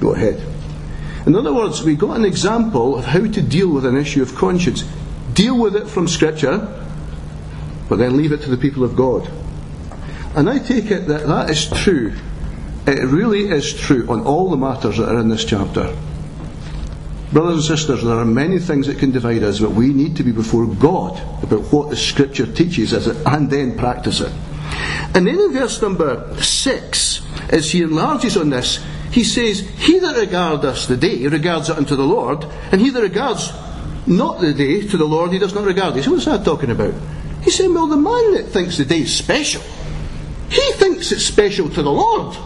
[0.00, 0.42] go ahead.
[1.26, 4.34] In other words, we got an example of how to deal with an issue of
[4.34, 4.84] conscience.
[5.34, 6.84] Deal with it from Scripture,
[7.88, 9.28] but then leave it to the people of God.
[10.34, 12.14] And I take it that that is true.
[12.86, 15.96] It really is true on all the matters that are in this chapter.
[17.32, 20.22] Brothers and sisters, there are many things that can divide us, but we need to
[20.22, 24.32] be before God about what the Scripture teaches us and then practice it.
[25.14, 30.16] And then in verse number 6, as he enlarges on this, he says, He that
[30.16, 33.52] regardeth the day regards it unto the Lord, and he that regards
[34.06, 36.04] not the day to the Lord, he does not regard it.
[36.04, 36.94] So what's that talking about?
[37.42, 39.62] He's saying, well, the man that thinks the day is special,
[40.48, 42.36] he thinks it's special to the Lord.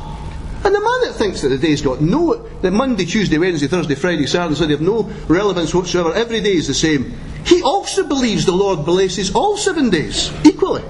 [0.62, 3.94] And the man that thinks that the day's got no, that Monday, Tuesday, Wednesday, Thursday,
[3.94, 7.14] Friday, Saturday, Sunday have no relevance whatsoever, every day is the same,
[7.46, 10.85] he also believes the Lord blesses all seven days equally.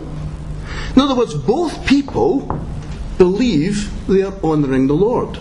[0.97, 2.41] In other words, both people
[3.17, 5.39] believe they are honouring the Lord.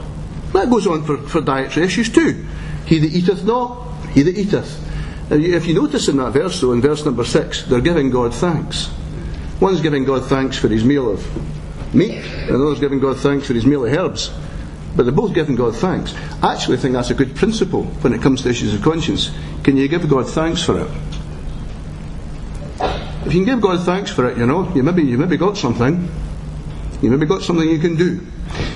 [0.53, 2.45] That goes on for, for dietary issues too.
[2.85, 4.85] He that eateth not, he that eateth.
[5.31, 8.91] If you notice in that verse, though, in verse number six, they're giving God thanks.
[9.59, 11.58] One's giving God thanks for his meal of
[11.93, 14.31] meat, and another's giving God thanks for his meal of herbs.
[14.95, 16.15] But they're both giving God thanks.
[16.41, 19.31] I actually think that's a good principle when it comes to issues of conscience.
[19.63, 20.91] Can you give God thanks for it?
[23.25, 25.57] If you can give God thanks for it, you know, you maybe you maybe got
[25.57, 26.09] something.
[27.01, 28.25] You maybe got something you can do.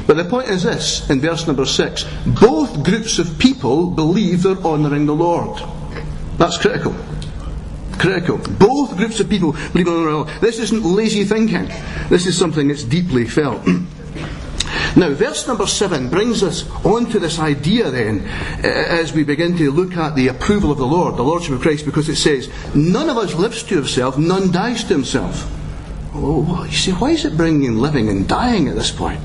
[0.06, 4.58] But the point is this, in verse number six, both groups of people believe they're
[4.58, 5.62] honouring the Lord.
[6.38, 6.96] That's critical
[8.04, 8.38] critical.
[8.38, 11.70] Both groups of people believe in the This isn't lazy thinking.
[12.10, 13.66] This is something that's deeply felt.
[14.96, 18.22] Now, verse number seven brings us on to this idea then,
[18.64, 21.86] as we begin to look at the approval of the Lord, the Lordship of Christ,
[21.86, 25.50] because it says, None of us lives to himself, none dies to himself.
[26.14, 29.20] Oh, you see, why is it bringing living and dying at this point?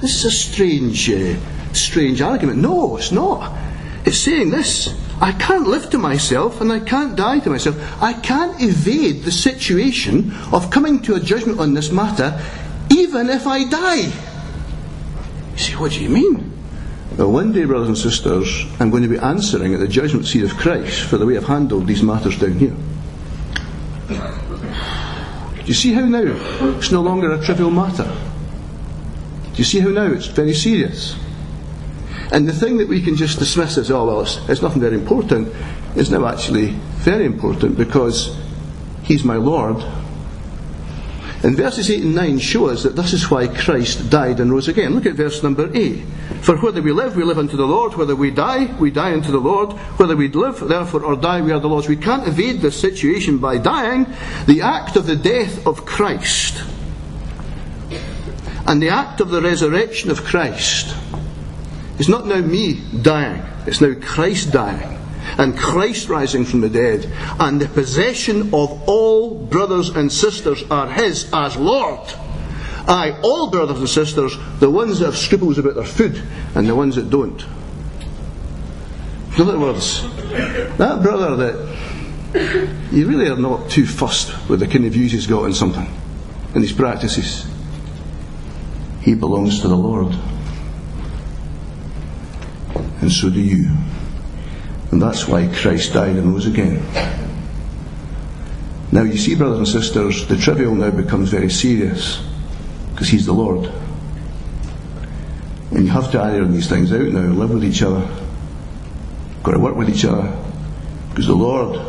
[0.00, 1.36] This is a strange, uh,
[1.74, 2.58] strange argument.
[2.58, 3.52] No, it's not.
[4.06, 4.88] It's saying this
[5.22, 7.76] I can't live to myself and I can't die to myself.
[8.02, 12.42] I can't evade the situation of coming to a judgment on this matter,
[12.90, 14.10] even if I die.
[15.52, 16.50] You see, what do you mean?
[17.16, 20.42] Well, one day, brothers and sisters, I'm going to be answering at the judgment seat
[20.42, 22.74] of Christ for the way I've handled these matters down here.
[24.08, 26.24] Do you see how now
[26.78, 28.10] it's no longer a trivial matter?
[29.52, 31.14] Do you see how now it's very serious?
[32.32, 34.94] And the thing that we can just dismiss as, oh, well, it's, it's nothing very
[34.94, 35.54] important,
[35.94, 36.70] is now actually
[37.04, 38.34] very important because
[39.02, 39.84] He's my Lord.
[41.44, 44.68] And verses 8 and 9 show us that this is why Christ died and rose
[44.68, 44.94] again.
[44.94, 45.96] Look at verse number 8.
[46.40, 47.96] For whether we live, we live unto the Lord.
[47.96, 49.72] Whether we die, we die unto the Lord.
[49.98, 51.88] Whether we live, therefore, or die, we are the Lord's.
[51.88, 54.06] We can't evade this situation by dying.
[54.46, 56.64] The act of the death of Christ
[58.66, 60.96] and the act of the resurrection of Christ
[62.02, 64.98] is not now me dying, it's now Christ dying
[65.38, 70.90] and Christ rising from the dead, and the possession of all brothers and sisters are
[70.90, 72.00] His as Lord.
[72.88, 76.20] Aye, all brothers and sisters, the ones that have scruples about their food
[76.56, 77.40] and the ones that don't.
[79.36, 80.02] In other words,
[80.78, 85.28] that brother that you really are not too fussed with the kind of views he's
[85.28, 85.88] got in something
[86.56, 87.46] in his practices,
[89.02, 90.12] he belongs to the Lord.
[93.02, 93.68] And so do you.
[94.92, 96.82] And that's why Christ died and rose again.
[98.92, 102.24] Now, you see, brothers and sisters, the trivial now becomes very serious
[102.92, 103.70] because He's the Lord.
[105.72, 108.06] And you have to iron these things out now, live with each other,
[109.42, 110.38] got to work with each other
[111.08, 111.80] because the Lord,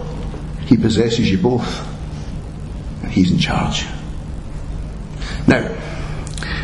[0.65, 1.87] He possesses you both
[3.03, 3.85] and He's in charge.
[5.47, 5.77] Now,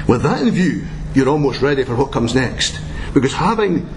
[0.07, 2.79] with that in view, you're almost ready for what comes next.
[3.13, 3.89] Because having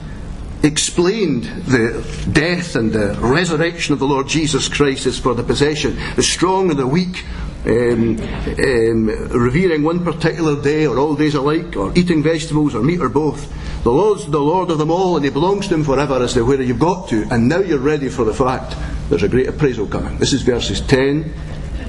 [0.62, 5.96] explained the death and the resurrection of the Lord Jesus Christ is for the possession,
[6.16, 7.24] the strong and the weak,
[7.64, 13.00] um, um, revering one particular day or all days alike, or eating vegetables or meat
[13.00, 13.52] or both.
[13.84, 16.44] The Lord's the Lord of them all, and He belongs to Him forever as to
[16.44, 17.26] where you've got to.
[17.30, 18.76] And now you're ready for the fact
[19.08, 20.18] there's a great appraisal coming.
[20.18, 21.32] This is verses 10,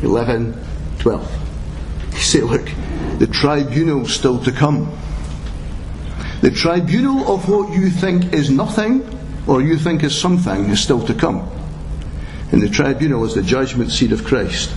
[0.02, 0.60] 11,
[1.00, 2.14] 12.
[2.14, 2.70] You say, look,
[3.20, 4.92] the tribunal's still to come.
[6.44, 9.02] The tribunal of what you think is nothing
[9.48, 11.50] or you think is something is still to come.
[12.52, 14.76] And the tribunal is the judgment seat of Christ.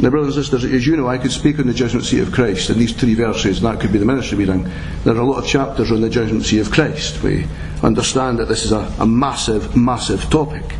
[0.00, 2.30] Now, brothers and sisters, as you know, I could speak on the judgment seat of
[2.30, 4.70] Christ in these three verses, and that could be the ministry reading.
[5.02, 7.20] There are a lot of chapters on the judgment seat of Christ.
[7.24, 7.48] We
[7.82, 10.76] understand that this is a, a massive, massive topic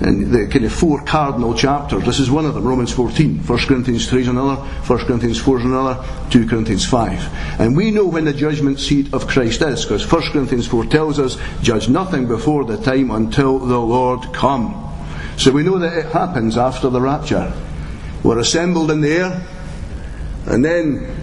[0.00, 2.04] and the kind of four cardinal chapters.
[2.04, 3.40] This is one of them, Romans 14.
[3.40, 7.60] 1 Corinthians 3 is another, 1 Corinthians 4 is another, 2 Corinthians 5.
[7.60, 11.18] And we know when the judgment seat of Christ is, because 1 Corinthians 4 tells
[11.18, 14.84] us, judge nothing before the time until the Lord come.
[15.36, 17.52] So we know that it happens after the rapture.
[18.22, 19.46] We're assembled in the air,
[20.46, 21.14] and then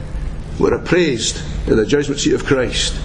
[0.60, 1.38] we're appraised
[1.70, 3.00] at the judgment seat of Christ.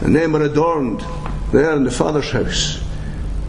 [0.00, 1.04] And then we're adorned
[1.52, 2.82] there in the Father's house.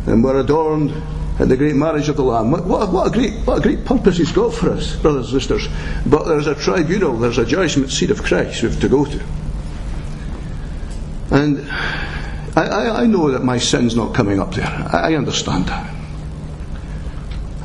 [0.06, 0.92] And we're adorned
[1.40, 2.52] at the great marriage of the Lamb.
[2.52, 5.42] What, what, what, a great, what a great purpose He's got for us, brothers and
[5.42, 5.68] sisters.
[6.06, 9.24] But there's a tribunal, there's a judgment seat of Christ we have to go to.
[11.32, 11.68] And
[12.56, 14.68] I, I, I know that my sin's not coming up there.
[14.68, 15.92] I, I understand that.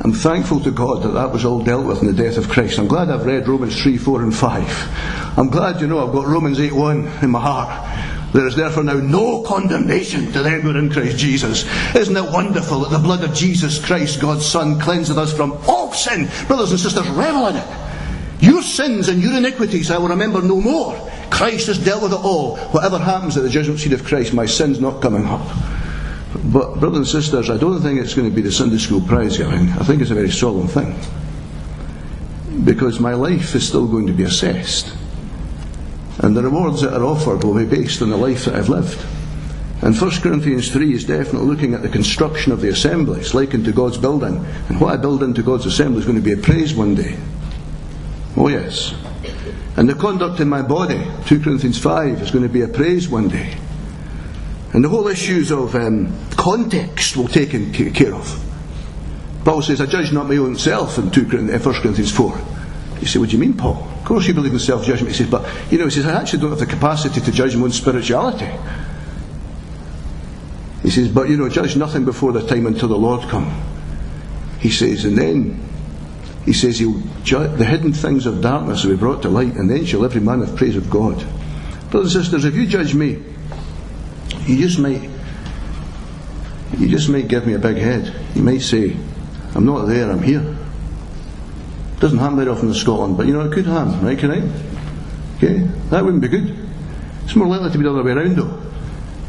[0.01, 2.79] I'm thankful to God that that was all dealt with in the death of Christ.
[2.79, 5.37] I'm glad I've read Romans 3, 4, and 5.
[5.37, 8.83] I'm glad, you know, I've got Romans 8, 1 in my heart there is therefore
[8.83, 11.65] now no condemnation to them who are in Christ Jesus.
[11.95, 15.91] Isn't it wonderful that the blood of Jesus Christ, God's Son, cleanseth us from all
[15.93, 16.29] sin?
[16.47, 17.67] Brothers and sisters, revel in it.
[18.39, 20.95] Your sins and your iniquities I will remember no more.
[21.29, 22.57] Christ has dealt with it all.
[22.57, 25.45] Whatever happens at the judgment seat of Christ, my sin's not coming up.
[26.45, 29.37] But, brothers and sisters, I don't think it's going to be the Sunday school prize
[29.37, 29.69] giving.
[29.69, 30.95] I think it's a very solemn thing.
[32.63, 34.95] Because my life is still going to be assessed.
[36.19, 39.05] And the rewards that are offered will be based on the life that I've lived.
[39.81, 43.21] And 1 Corinthians 3 is definitely looking at the construction of the assembly.
[43.21, 44.45] It's likened to God's building.
[44.67, 47.17] And what I build into God's assembly is going to be appraised one day.
[48.35, 48.93] Oh, yes.
[49.77, 53.29] And the conduct in my body, 2 Corinthians 5, is going to be appraised one
[53.29, 53.57] day.
[54.73, 58.45] And the whole issues of um, context will be taken care of.
[59.45, 62.37] Paul says, I judge not my own self in 2 Corinthians, 1 Corinthians 4.
[63.01, 63.75] You say, what do you mean, Paul?
[63.99, 65.15] Of course you believe in self-judgment.
[65.15, 67.55] He says, but, you know, he says, I actually don't have the capacity to judge
[67.55, 68.49] my own spirituality.
[70.83, 73.63] He says, but, you know, judge nothing before the time until the Lord come.
[74.59, 75.63] He says, and then,
[76.45, 79.85] he says, he'll the hidden things of darkness will be brought to light, and then
[79.85, 81.15] shall every man have praise of God.
[81.91, 83.23] Brothers and sisters, if you judge me,
[84.45, 85.09] you just might,
[86.77, 88.13] you just might give me a big head.
[88.35, 88.97] You might say,
[89.55, 90.57] I'm not there, I'm here.
[91.99, 94.37] Doesn't happen very often in Scotland, but you know, it could happen, right, can I?
[95.37, 95.59] Okay?
[95.89, 96.57] That wouldn't be good.
[97.23, 98.61] It's more likely to be the other way around, though.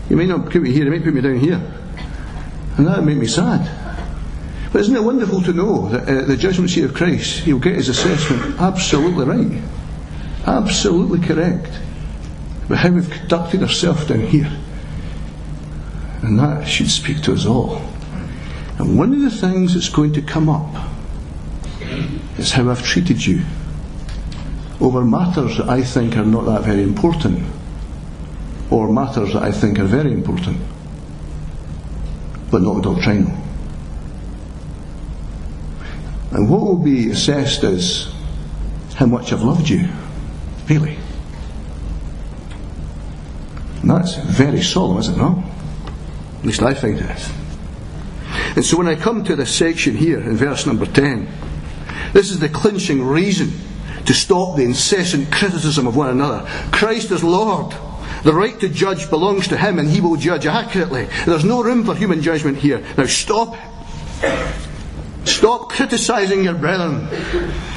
[0.09, 1.61] You may not put me here, you may put me down here.
[2.77, 3.69] And that would make me sad.
[4.73, 7.75] But isn't it wonderful to know that uh, the judgment seat of Christ, he'll get
[7.75, 9.63] his assessment absolutely right?
[10.47, 11.71] absolutely correct.
[12.69, 14.51] But how we've conducted ourselves down here.
[16.23, 17.83] And that should speak to us all.
[18.79, 20.89] And one of the things that's going to come up
[22.41, 23.43] is how I've treated you
[24.81, 27.45] over matters that I think are not that very important,
[28.71, 30.59] or matters that I think are very important,
[32.51, 33.37] but not doctrinal.
[36.33, 38.11] And what will be assessed is
[38.95, 39.89] how much I've loved you,
[40.69, 40.97] really.
[43.83, 45.39] And that's very solemn, is it not?
[46.39, 47.31] At least I find it is.
[48.57, 51.29] And so when I come to this section here in verse number 10,
[52.13, 53.53] this is the clinching reason
[54.07, 56.47] to stop the incessant criticism of one another.
[56.73, 57.75] Christ is Lord.
[58.25, 61.09] The right to judge belongs to Him and He will judge accurately.
[61.25, 62.85] There's no room for human judgment here.
[62.97, 63.57] Now stop
[65.25, 67.09] Stop criticizing your brethren.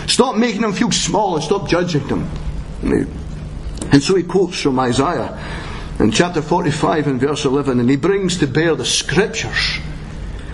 [0.08, 2.30] Stop making them feel small and stop judging them.
[2.84, 5.40] And so he quotes from Isaiah
[6.00, 9.80] in chapter 45 and verse 11, and he brings to bear the scriptures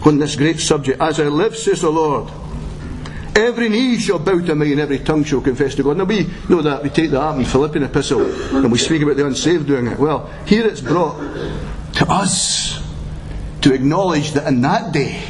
[0.05, 1.01] on this great subject.
[1.01, 2.31] As I live, says the Lord,
[3.39, 5.97] every knee shall bow to me and every tongue shall confess to God.
[5.97, 8.25] Now we know that, we take that up in Philippian epistle
[8.55, 9.97] and we speak about the unsaved doing it.
[9.97, 11.17] Well, here it's brought
[11.95, 12.83] to us
[13.61, 15.23] to acknowledge that in that day,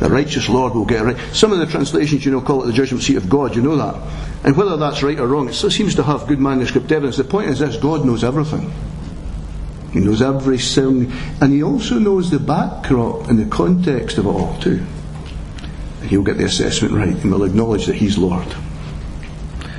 [0.00, 1.34] the righteous Lord will get it right.
[1.34, 3.76] Some of the translations, you know, call it the judgment seat of God, you know
[3.76, 3.94] that.
[4.44, 7.16] And whether that's right or wrong, it still seems to have good manuscript evidence.
[7.16, 8.72] The point is this God knows everything.
[9.92, 14.28] He knows every sin, and he also knows the backdrop and the context of it
[14.28, 14.84] all, too.
[16.04, 18.46] He'll get the assessment right and will acknowledge that he's Lord.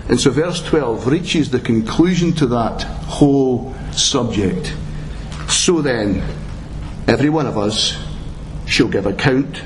[0.07, 4.75] And so verse 12 reaches the conclusion to that whole subject.
[5.47, 6.23] So then,
[7.07, 7.97] every one of us
[8.67, 9.61] shall give account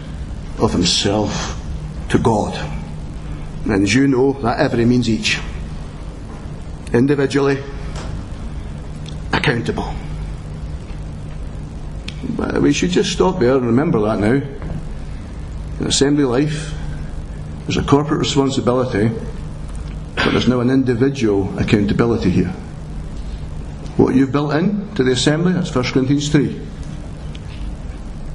[0.59, 1.59] of himself
[2.09, 2.53] to God.
[3.65, 5.39] And as you know, that every means each.
[6.93, 7.61] Individually,
[9.31, 9.93] accountable.
[12.35, 14.58] But we should just stop there and remember that now.
[15.79, 16.73] In assembly life,
[17.61, 19.09] there's a corporate responsibility,
[20.15, 22.53] but there's now an individual accountability here.
[23.97, 26.67] What you've built in to the assembly, that's 1 Corinthians 3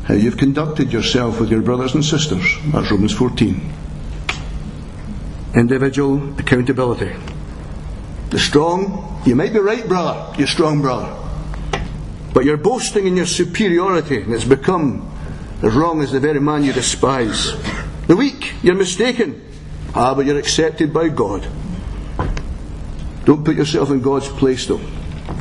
[0.04, 2.44] how you've conducted yourself with your brothers and sisters.
[2.66, 3.72] That's Romans 14.
[5.54, 7.12] Individual accountability.
[8.28, 11.14] The strong, you might be right, brother, you're strong, brother.
[12.34, 15.10] But you're boasting in your superiority, and it's become
[15.62, 17.52] as wrong as the very man you despise.
[18.06, 19.40] The weak, you're mistaken.
[19.94, 21.46] Ah, but you're accepted by God.
[23.24, 24.80] Don't put yourself in God's place, though.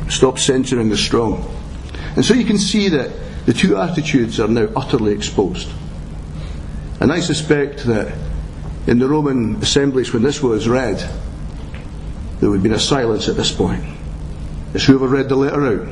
[0.08, 1.44] Stop censoring the strong.
[2.16, 3.10] And so you can see that
[3.46, 5.68] the two attitudes are now utterly exposed.
[7.00, 8.16] And I suspect that
[8.86, 10.98] in the Roman assemblies when this was read,
[12.40, 13.84] there would have been a silence at this point.
[14.72, 15.88] As whoever read the letter out,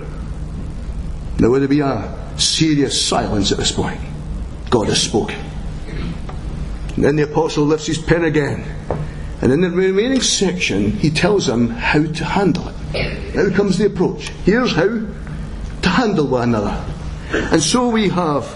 [1.39, 4.01] there would be a serious silence at this point.
[4.73, 5.37] God has spoken.
[6.97, 8.64] And then the apostle lifts his pen again.
[9.43, 13.35] And in the remaining section, he tells them how to handle it.
[13.35, 14.31] Now comes the approach.
[14.47, 14.89] Here's how
[15.83, 16.83] to handle one another.
[17.33, 18.47] And so we have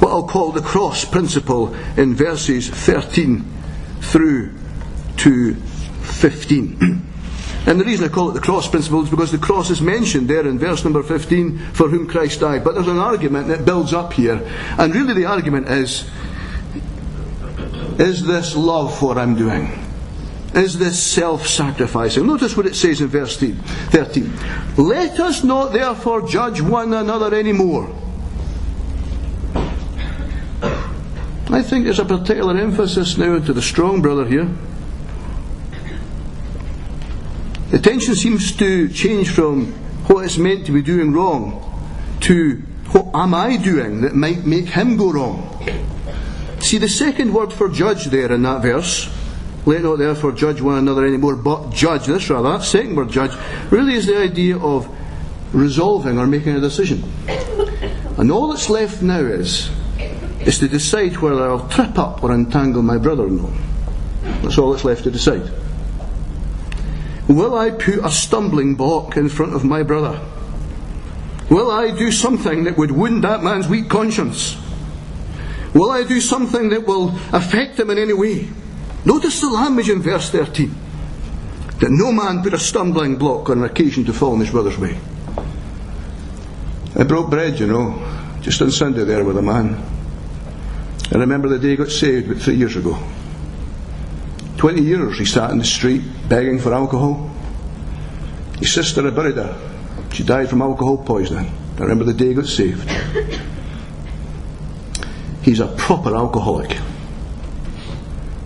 [0.00, 3.44] what I'll call the cross principle in verses 13
[4.00, 4.52] through
[5.18, 7.02] to 15.
[7.66, 10.28] And the reason I call it the cross principle is because the cross is mentioned
[10.28, 12.62] there in verse number 15, for whom Christ died.
[12.62, 14.40] But there's an argument that builds up here.
[14.78, 16.08] And really the argument is,
[17.98, 19.80] is this love what I'm doing?
[20.54, 22.26] Is this self-sacrificing?
[22.26, 24.32] Notice what it says in verse 13.
[24.76, 27.92] Let us not therefore judge one another anymore
[31.54, 34.48] I think there's a particular emphasis now to the strong brother here.
[37.70, 39.72] The tension seems to change from
[40.06, 41.60] what is meant to be doing wrong
[42.20, 42.62] to
[42.92, 45.50] what am I doing that might make him go wrong.
[46.60, 49.10] See, the second word for judge there in that verse,
[49.66, 53.32] let not therefore judge one another anymore, but judge this rather, that second word judge,
[53.70, 54.88] really is the idea of
[55.52, 57.02] resolving or making a decision.
[58.18, 59.70] And all that's left now is
[60.46, 63.52] is to decide whether I'll trip up or entangle my brother in law.
[64.42, 65.50] That's all that's left to decide.
[67.28, 70.20] Will I put a stumbling block in front of my brother?
[71.50, 74.56] Will I do something that would wound that man's weak conscience?
[75.74, 78.48] Will I do something that will affect him in any way?
[79.04, 80.74] Notice the language in verse 13
[81.80, 84.78] that no man put a stumbling block on an occasion to fall in his brother's
[84.78, 84.98] way.
[86.96, 89.82] I broke bread, you know, just on Sunday there with a man.
[91.12, 92.96] I remember the day he got saved about three years ago.
[94.56, 97.30] Twenty years he sat in the street begging for alcohol.
[98.58, 99.56] His sister had buried her.
[100.12, 101.52] She died from alcohol poisoning.
[101.76, 102.88] I remember the day he got saved.
[105.42, 106.78] He's a proper alcoholic.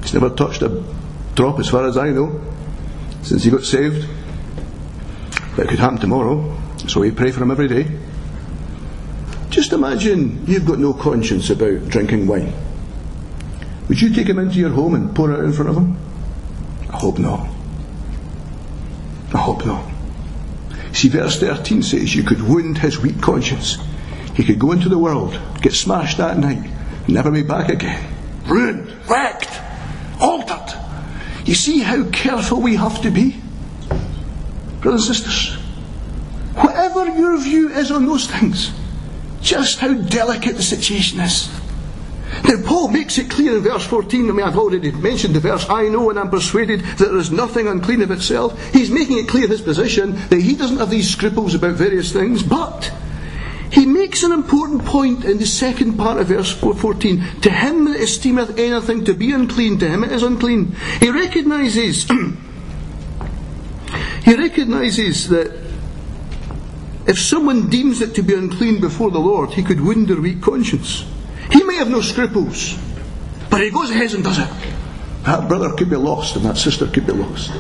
[0.03, 0.83] He's never touched a
[1.35, 2.41] drop, as far as I know,
[3.23, 4.09] since he got saved.
[5.55, 6.57] But it could happen tomorrow,
[6.89, 7.87] so we pray for him every day.
[9.51, 12.53] Just imagine you've got no conscience about drinking wine.
[13.89, 15.97] Would you take him into your home and pour it in front of him?
[16.91, 17.49] I hope not.
[19.35, 19.91] I hope not.
[20.93, 23.79] See, verse 13 says you could wound his weak conscience.
[24.35, 26.71] He could go into the world, get smashed that night,
[27.09, 28.15] never be back again.
[28.47, 29.61] Ruined, wrecked,
[30.21, 30.75] altered.
[31.45, 33.37] You see how careful we have to be?
[34.81, 35.55] Brothers and sisters,
[36.55, 38.73] whatever your view is on those things,
[39.41, 41.49] just how delicate the situation is.
[42.45, 44.29] Now, Paul makes it clear in verse 14.
[44.29, 47.31] I mean, I've already mentioned the verse, I know and I'm persuaded that there is
[47.31, 48.73] nothing unclean of itself.
[48.73, 52.43] He's making it clear his position that he doesn't have these scruples about various things,
[52.43, 52.93] but
[53.71, 57.41] he makes an important point in the second part of verse 14.
[57.43, 60.75] To him that esteemeth anything to be unclean, to him it is unclean.
[61.01, 62.05] He recognizes,
[64.25, 65.53] he recognizes that
[67.07, 70.41] if someone deems it to be unclean before the Lord, he could wound their weak
[70.41, 71.05] conscience.
[71.79, 72.77] Have no scruples,
[73.51, 74.49] but he goes ahead and does it.
[75.23, 77.55] That brother could be lost and that sister could be lost.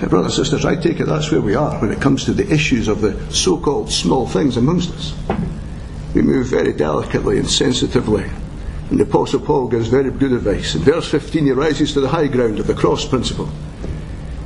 [0.00, 2.32] Now, brothers and sisters, I take it that's where we are when it comes to
[2.32, 5.14] the issues of the so called small things amongst us.
[6.14, 8.30] We move very delicately and sensitively.
[8.90, 10.76] And the Apostle Paul gives very good advice.
[10.76, 13.50] In verse 15, he rises to the high ground of the cross principle.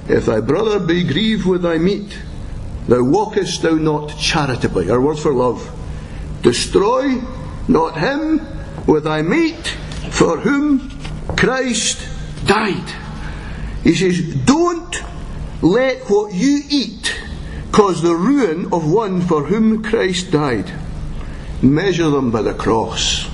[0.08, 2.18] If thy brother be grieved with thy meat,
[2.88, 4.90] thou walkest thou not charitably.
[4.90, 5.70] Our word for love.
[6.40, 7.20] Destroy
[7.68, 8.40] not him
[8.86, 9.66] with thy meat
[10.10, 10.90] for whom
[11.36, 12.08] Christ
[12.46, 12.92] died.
[13.82, 15.02] He says, Don't
[15.62, 17.20] let what you eat
[17.72, 20.72] cause the ruin of one for whom Christ died.
[21.62, 23.28] Measure them by the cross.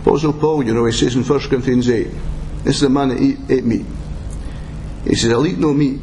[0.00, 2.08] Apostle Paul, you know, he says in 1 Corinthians 8,
[2.64, 3.84] this is the man that eat, ate meat.
[5.04, 6.00] He says, I'll eat no meat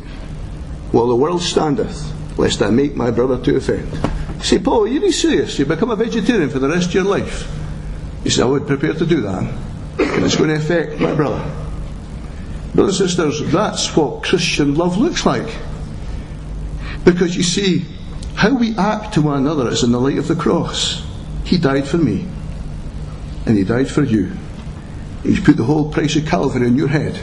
[0.92, 4.16] while the world standeth, lest I make my brother to offend.
[4.38, 5.58] You say, Paul, are you serious?
[5.58, 7.50] You become a vegetarian for the rest of your life?
[8.24, 9.44] He said, I would prepare to do that.
[10.00, 11.44] And it's going to affect my brother.
[12.76, 15.58] Brothers and sisters, that's what Christian love looks like.
[17.04, 17.86] Because you see,
[18.36, 21.04] how we act to one another is in the light of the cross.
[21.44, 22.28] He died for me,
[23.48, 24.32] and He died for you.
[25.24, 27.20] He's put the whole price of Calvary on your head.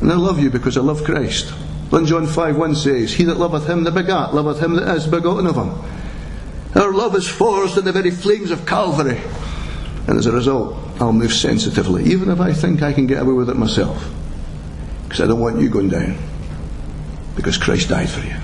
[0.00, 1.50] And I love you because I love Christ.
[1.90, 5.06] 1 John 5 1 says, He that loveth him that begat, loveth him that is
[5.08, 5.99] begotten of him.
[6.74, 9.20] Our love is forced in the very flames of Calvary.
[10.06, 13.32] And as a result, I'll move sensitively, even if I think I can get away
[13.32, 14.08] with it myself.
[15.04, 16.16] Because I don't want you going down.
[17.34, 18.36] Because Christ died for you.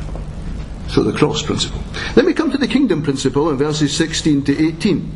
[0.88, 1.80] So the cross principle.
[2.14, 5.12] Let me come to the kingdom principle in verses 16 to 18.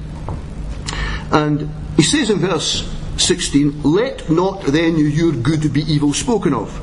[1.33, 6.77] And he says in verse 16, Let not then your good be evil spoken of.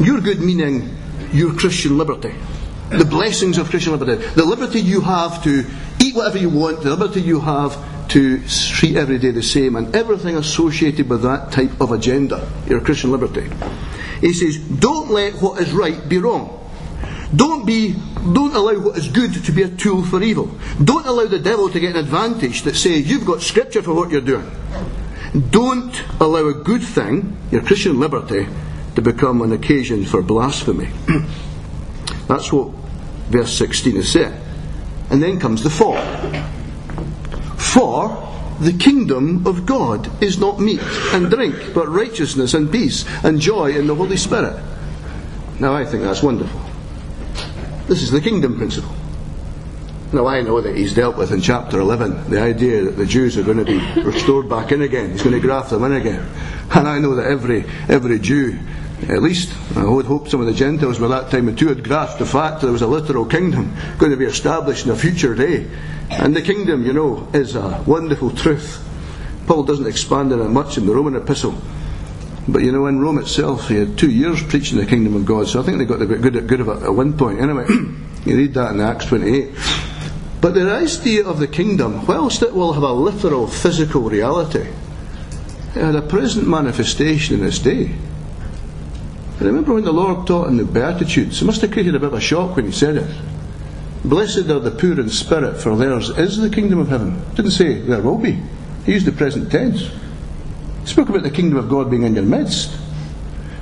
[0.00, 0.96] Your good meaning
[1.32, 2.34] your Christian liberty
[2.90, 5.64] the blessings of Christian liberty, the liberty you have to
[6.00, 9.94] eat whatever you want, the liberty you have to treat every day the same, and
[9.96, 13.50] everything associated with that type of agenda, your Christian liberty.
[14.20, 16.60] He says, don't let what is right be wrong.
[17.34, 20.56] Don't be, don't allow what is good to be a tool for evil.
[20.82, 24.10] Don't allow the devil to get an advantage that says you've got scripture for what
[24.10, 24.48] you're doing.
[25.50, 28.46] Don't allow a good thing, your Christian liberty,
[28.94, 30.90] to become an occasion for blasphemy.
[32.28, 32.68] That's what
[33.30, 34.40] verse 16 is saying.
[35.10, 35.98] And then comes the for.
[37.58, 38.24] For
[38.60, 40.80] the kingdom of God is not meat
[41.12, 44.62] and drink, but righteousness and peace and joy in the Holy Spirit.
[45.58, 46.60] Now I think that's wonderful.
[47.86, 48.94] This is the kingdom principle.
[50.12, 53.36] Now I know that he's dealt with in chapter 11 the idea that the Jews
[53.36, 55.10] are going to be restored back in again.
[55.10, 56.24] He's going to graft them in again.
[56.70, 58.58] And I know that every, every Jew
[59.08, 62.18] at least, I would hope some of the Gentiles by that time too had grasped
[62.18, 65.34] the fact that there was a literal kingdom going to be established in a future
[65.34, 65.68] day.
[66.10, 68.82] And the kingdom, you know, is a wonderful truth.
[69.46, 71.60] Paul doesn't expand on it much in the Roman epistle.
[72.46, 75.48] But you know, in Rome itself, he had two years preaching the kingdom of God,
[75.48, 77.40] so I think they got a bit good, good of it at one point.
[77.40, 77.66] Anyway,
[78.26, 79.50] you read that in Acts 28.
[80.40, 84.68] But the idea of the kingdom, whilst it will have a literal physical reality,
[85.74, 87.94] it had a present manifestation in its day.
[89.40, 92.08] I remember when the Lord taught in the Beatitudes, it must have created a bit
[92.08, 93.16] of a shock when he said it.
[94.04, 97.20] Blessed are the poor in spirit, for theirs is the kingdom of heaven.
[97.34, 98.38] Didn't say there will be.
[98.84, 99.90] He used the present tense.
[100.82, 102.76] He spoke about the kingdom of God being in your midst.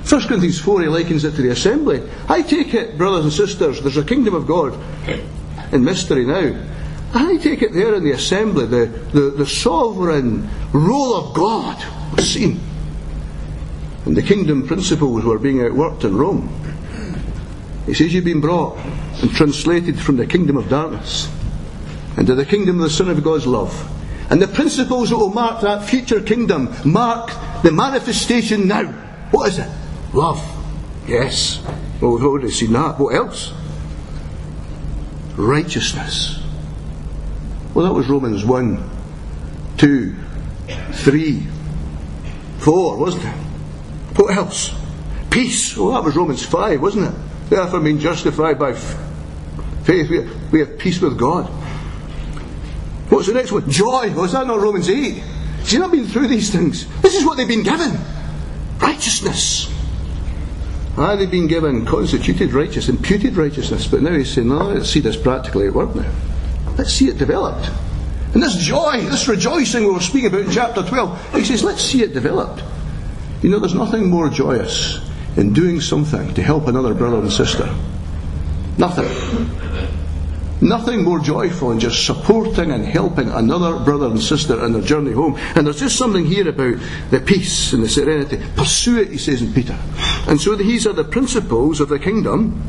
[0.07, 2.03] 1 Corinthians 4, he likens it to the assembly.
[2.27, 4.77] I take it, brothers and sisters, there's a kingdom of God
[5.71, 6.61] in mystery now.
[7.13, 11.83] I take it there in the assembly, the, the, the sovereign role of God
[12.15, 12.59] was seen.
[14.05, 16.49] And the kingdom principles were being outworked in Rome.
[17.85, 18.77] He says, You've been brought
[19.21, 21.31] and translated from the kingdom of darkness
[22.17, 23.89] into the kingdom of the Son of God's love.
[24.29, 27.31] And the principles that will mark that future kingdom mark
[27.63, 28.85] the manifestation now.
[29.31, 29.69] What is it?
[30.13, 30.41] Love.
[31.07, 31.61] Yes.
[31.99, 32.99] Well, we've already seen that.
[32.99, 33.53] What else?
[35.35, 36.39] Righteousness.
[37.73, 38.89] Well, that was Romans 1,
[39.77, 40.15] 2,
[40.91, 41.47] 3,
[42.59, 43.42] 4, wasn't it?
[44.15, 44.71] What else?
[45.29, 45.75] Peace.
[45.75, 47.49] Well, that was Romans 5, wasn't it?
[47.49, 51.45] Therefore, being justified by faith, we have, have peace with God.
[53.09, 53.69] What's the next one?
[53.69, 54.11] Joy.
[54.13, 55.11] Was that not Romans 8?
[55.63, 56.87] Has he not been through these things?
[57.01, 57.97] This is what they've been given.
[58.79, 59.71] Righteousness.
[60.97, 64.99] Ah, they've been given constituted righteousness, imputed righteousness, but now he's saying, no, let's see
[64.99, 66.11] this practically at work now.
[66.77, 67.69] Let's see it developed.
[68.33, 71.81] And this joy, this rejoicing we were speaking about in chapter 12, he says, let's
[71.81, 72.63] see it developed.
[73.43, 74.99] You know, there's nothing more joyous
[75.35, 77.75] in doing something to help another brother and sister.
[78.77, 79.49] Nothing.
[80.61, 85.11] Nothing more joyful than just supporting and helping another brother and sister in their journey
[85.11, 85.35] home.
[85.55, 86.77] And there's just something here about
[87.11, 88.41] the peace and the serenity.
[88.55, 89.77] Pursue it, he says in Peter.
[90.29, 92.63] And so these are the principles of the kingdom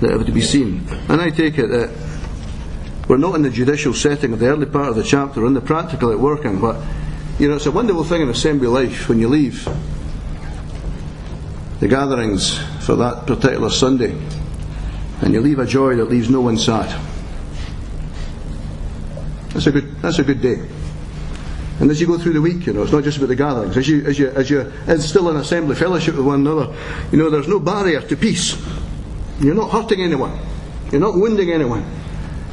[0.00, 0.84] that have to be seen.
[1.08, 1.96] And I take it that
[3.08, 5.54] we're not in the judicial setting of the early part of the chapter, we're in
[5.54, 6.82] the practical at working, but
[7.38, 9.68] you know, it's a wonderful thing in assembly life when you leave
[11.80, 14.16] the gatherings for that particular Sunday
[15.20, 16.88] and you leave a joy that leaves no one sad.
[19.52, 20.68] That's a good, that's a good day.
[21.80, 23.76] And as you go through the week, you know, it's not just about the gatherings.
[23.76, 26.72] As you, as you, as you instill an assembly fellowship with one another,
[27.10, 28.56] you know, there's no barrier to peace.
[29.40, 30.38] You're not hurting anyone.
[30.92, 31.84] You're not wounding anyone.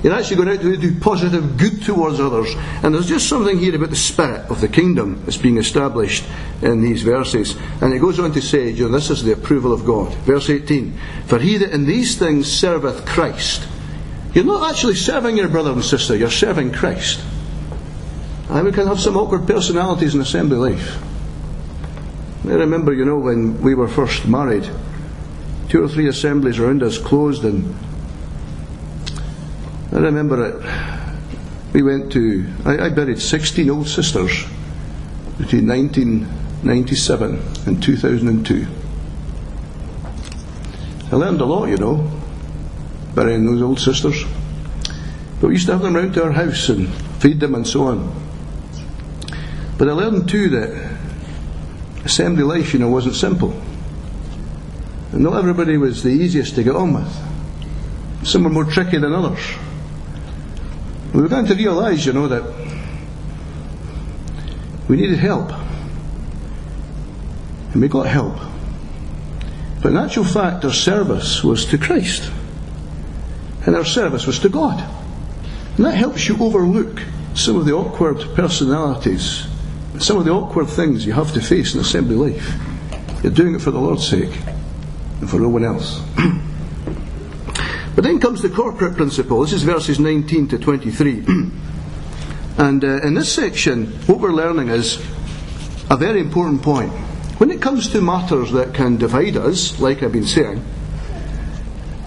[0.03, 2.53] You're actually going out to do positive good towards others.
[2.83, 6.23] And there's just something here about the spirit of the kingdom that's being established
[6.61, 7.55] in these verses.
[7.81, 10.13] And it goes on to say, you know, this is the approval of God.
[10.25, 10.97] Verse 18
[11.27, 13.67] For he that in these things serveth Christ.
[14.33, 17.23] You're not actually serving your brother and sister, you're serving Christ.
[18.49, 21.01] And we can have some awkward personalities in assembly life.
[22.45, 24.67] I remember, you know, when we were first married,
[25.69, 27.75] two or three assemblies around us closed and
[29.93, 31.73] I remember it.
[31.73, 34.45] We went to, I, I buried 16 old sisters
[35.37, 38.67] between 1997 and 2002.
[41.11, 42.09] I learned a lot, you know,
[43.13, 44.23] burying those old sisters.
[45.41, 46.87] But we used to have them round to our house and
[47.19, 48.15] feed them and so on.
[49.77, 50.99] But I learned too that
[52.05, 53.51] assembly life, you know, wasn't simple.
[55.11, 58.25] And not everybody was the easiest to get on with.
[58.25, 59.41] Some were more tricky than others.
[61.13, 62.43] We began to realise, you know, that
[64.87, 65.51] we needed help.
[67.73, 68.37] And we got help.
[69.81, 72.31] But in actual fact, our service was to Christ.
[73.65, 74.79] And our service was to God.
[75.77, 77.01] And that helps you overlook
[77.33, 79.47] some of the awkward personalities,
[79.99, 82.53] some of the awkward things you have to face in assembly life.
[83.23, 84.31] You're doing it for the Lord's sake
[85.19, 86.01] and for no one else.
[87.95, 89.41] But then comes the corporate principle.
[89.41, 91.23] This is verses 19 to 23.
[92.57, 94.97] and uh, in this section, what we're learning is
[95.89, 96.91] a very important point.
[97.37, 100.59] When it comes to matters that can divide us, like I've been saying,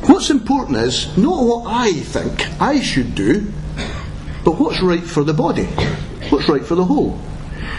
[0.06, 3.52] what's important is not what I think I should do,
[4.44, 5.66] but what's right for the body,
[6.30, 7.20] what's right for the whole.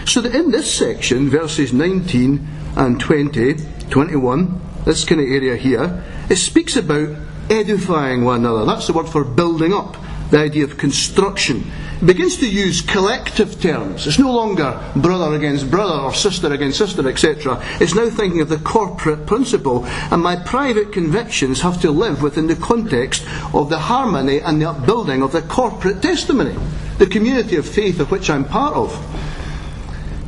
[0.04, 2.46] So that in this section, verses 19
[2.76, 3.54] and 20,
[3.90, 7.16] 21, this kind of area here, it speaks about
[7.50, 8.64] edifying one another.
[8.64, 9.96] That's the word for building up,
[10.30, 11.70] the idea of construction.
[12.00, 14.06] It begins to use collective terms.
[14.06, 17.58] It's no longer brother against brother or sister against sister, etc.
[17.80, 22.48] It's now thinking of the corporate principle, and my private convictions have to live within
[22.48, 23.24] the context
[23.54, 26.54] of the harmony and the upbuilding of the corporate testimony,
[26.98, 28.92] the community of faith of which I'm part of.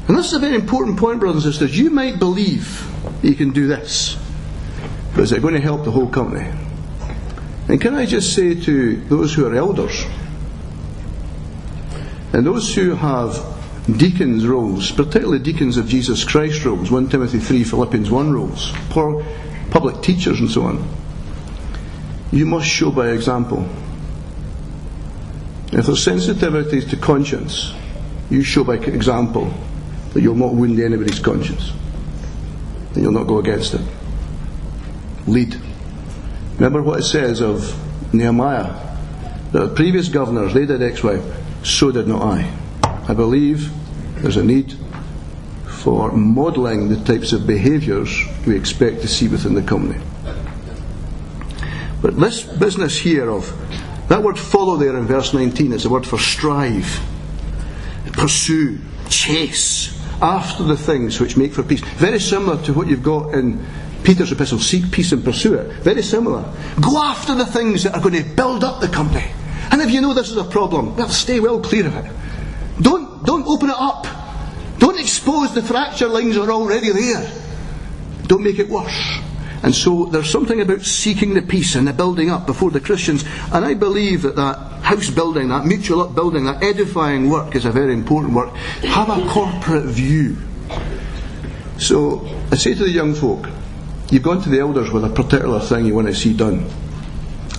[0.08, 1.78] And this is a very important point, brothers and sisters.
[1.78, 2.82] You might believe
[3.22, 4.16] you can do this,
[5.14, 6.50] but is it going to help the whole company?
[7.68, 10.04] And can I just say to those who are elders
[12.32, 13.44] and those who have
[13.96, 19.24] deacons' roles, particularly deacons of Jesus Christ roles, 1 Timothy 3, Philippians 1 roles, poor
[19.70, 20.88] public teachers and so on,
[22.32, 23.68] you must show by example.
[25.70, 27.74] If there's sensitivities to conscience,
[28.30, 29.52] you show by example
[30.14, 31.72] that you'll not wound anybody's conscience.
[32.94, 33.80] and you'll not go against it.
[35.26, 35.67] Lead.
[36.58, 37.74] Remember what it says of
[38.12, 38.88] Nehemiah
[39.52, 41.22] the previous governors, they did X, Y,
[41.62, 42.52] so did not I.
[43.08, 43.70] I believe
[44.16, 44.74] there's a need
[45.66, 49.98] for modelling the types of behaviours we expect to see within the company.
[52.02, 53.50] But this business here of
[54.08, 57.00] that word follow there in verse 19 is the word for strive,
[58.12, 58.78] pursue,
[59.08, 61.80] chase after the things which make for peace.
[61.80, 63.64] Very similar to what you've got in
[64.08, 65.70] Peter's epistle seek peace and pursue it.
[65.82, 66.42] Very similar.
[66.80, 69.30] Go after the things that are going to build up the company.
[69.70, 72.10] And if you know this is a problem, well, stay well clear of it.
[72.80, 74.06] Don't, don't open it up.
[74.78, 77.30] Don't expose the fracture lines that are already there.
[78.22, 79.18] Don't make it worse.
[79.62, 83.26] And so there's something about seeking the peace and the building up before the Christians.
[83.52, 87.70] And I believe that that house building, that mutual upbuilding, that edifying work is a
[87.70, 88.54] very important work.
[88.54, 90.38] Have a corporate view.
[91.76, 93.46] So I say to the young folk,
[94.10, 96.68] you've gone to the elders with a particular thing you want to see done.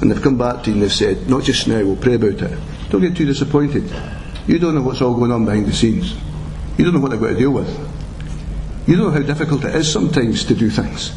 [0.01, 2.41] And they've come back to you and they've said, not just now, we'll pray about
[2.41, 2.59] it.
[2.89, 3.83] Don't get too disappointed.
[4.47, 6.15] You don't know what's all going on behind the scenes.
[6.77, 7.69] You don't know what they've got to deal with.
[8.87, 11.13] You don't know how difficult it is sometimes to do things.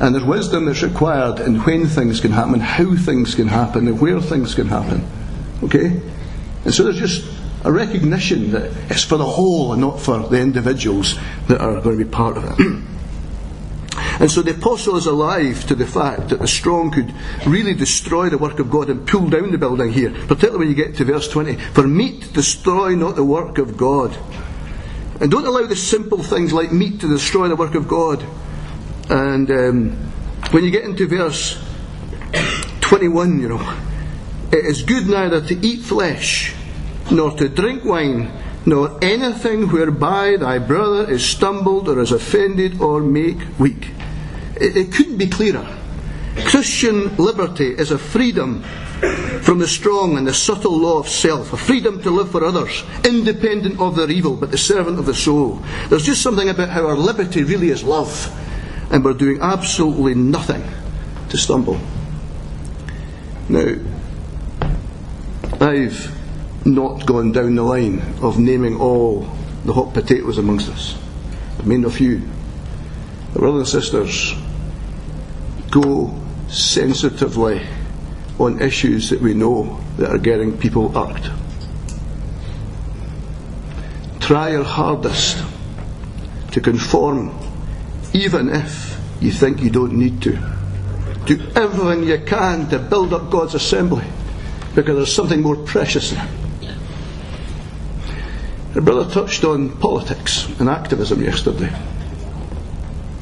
[0.00, 4.00] And there's wisdom that's required in when things can happen, how things can happen, and
[4.00, 5.06] where things can happen.
[5.62, 6.00] Okay?
[6.64, 7.28] And so there's just
[7.64, 11.18] a recognition that it's for the whole and not for the individuals
[11.48, 12.84] that are going to be part of it.
[14.22, 17.12] and so the apostle is alive to the fact that the strong could
[17.44, 20.76] really destroy the work of God and pull down the building here, particularly when you
[20.76, 21.56] get to verse 20.
[21.56, 24.16] For meat destroy not the work of God.
[25.20, 28.24] And don't allow the simple things like meat to destroy the work of God.
[29.10, 29.90] And um,
[30.52, 31.60] when you get into verse
[32.82, 33.76] 21, you know,
[34.52, 36.54] it is good neither to eat flesh,
[37.10, 38.30] nor to drink wine,
[38.66, 43.90] nor anything whereby thy brother is stumbled or is offended or make weak.
[44.62, 45.66] It, it couldn't be clearer.
[46.46, 48.62] Christian liberty is a freedom
[49.42, 52.84] from the strong and the subtle law of self, a freedom to live for others,
[53.04, 55.60] independent of their evil, but the servant of the soul.
[55.88, 58.30] There's just something about how our liberty really is love
[58.92, 60.62] and we're doing absolutely nothing
[61.30, 61.80] to stumble.
[63.48, 63.74] Now,
[65.60, 66.16] I've
[66.64, 69.22] not gone down the line of naming all
[69.64, 70.96] the hot potatoes amongst us.
[71.58, 72.22] I mean a few.
[73.32, 74.34] But brothers and sisters,
[75.72, 76.14] go
[76.48, 77.66] sensitively
[78.38, 81.30] on issues that we know that are getting people irked.
[84.20, 85.42] Try your hardest
[86.52, 87.36] to conform
[88.12, 90.32] even if you think you don't need to.
[91.24, 94.04] Do everything you can to build up God's assembly
[94.74, 96.28] because there's something more precious there.
[98.74, 101.72] The brother touched on politics and activism yesterday.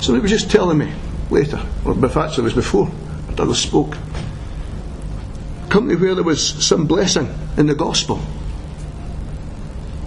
[0.01, 0.92] Somebody was just telling me
[1.31, 2.91] later, or in fact it was before
[3.35, 3.97] Douglas spoke.
[5.68, 8.20] Company where there was some blessing in the gospel.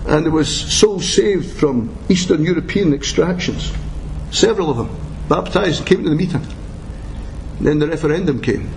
[0.05, 3.71] And there was souls saved from Eastern European extractions
[4.33, 4.89] Several of them
[5.29, 6.45] baptised and came to the meeting.
[7.59, 8.67] And then the referendum came.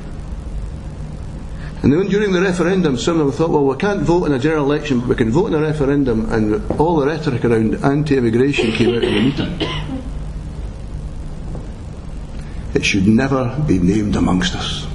[1.83, 4.39] And then during the referendum, some of them thought, well, we can't vote in a
[4.39, 8.19] general election, but we can vote in a referendum, and all the rhetoric around anti
[8.19, 9.96] immigration came out of the meeting.
[12.77, 14.87] It should never be named amongst us.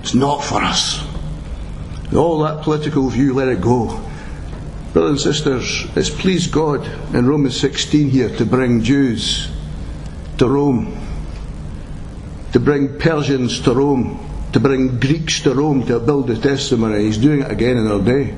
[0.00, 1.06] It's not for us.
[2.12, 4.04] all that political view, let it go.
[4.92, 9.48] Brothers and sisters, it's pleased God in Romans 16 here to bring Jews
[10.38, 10.98] to Rome,
[12.52, 14.18] to bring Persians to Rome,
[14.52, 17.04] to bring Greeks to Rome to build the testimony.
[17.04, 18.34] He's doing it again in our day.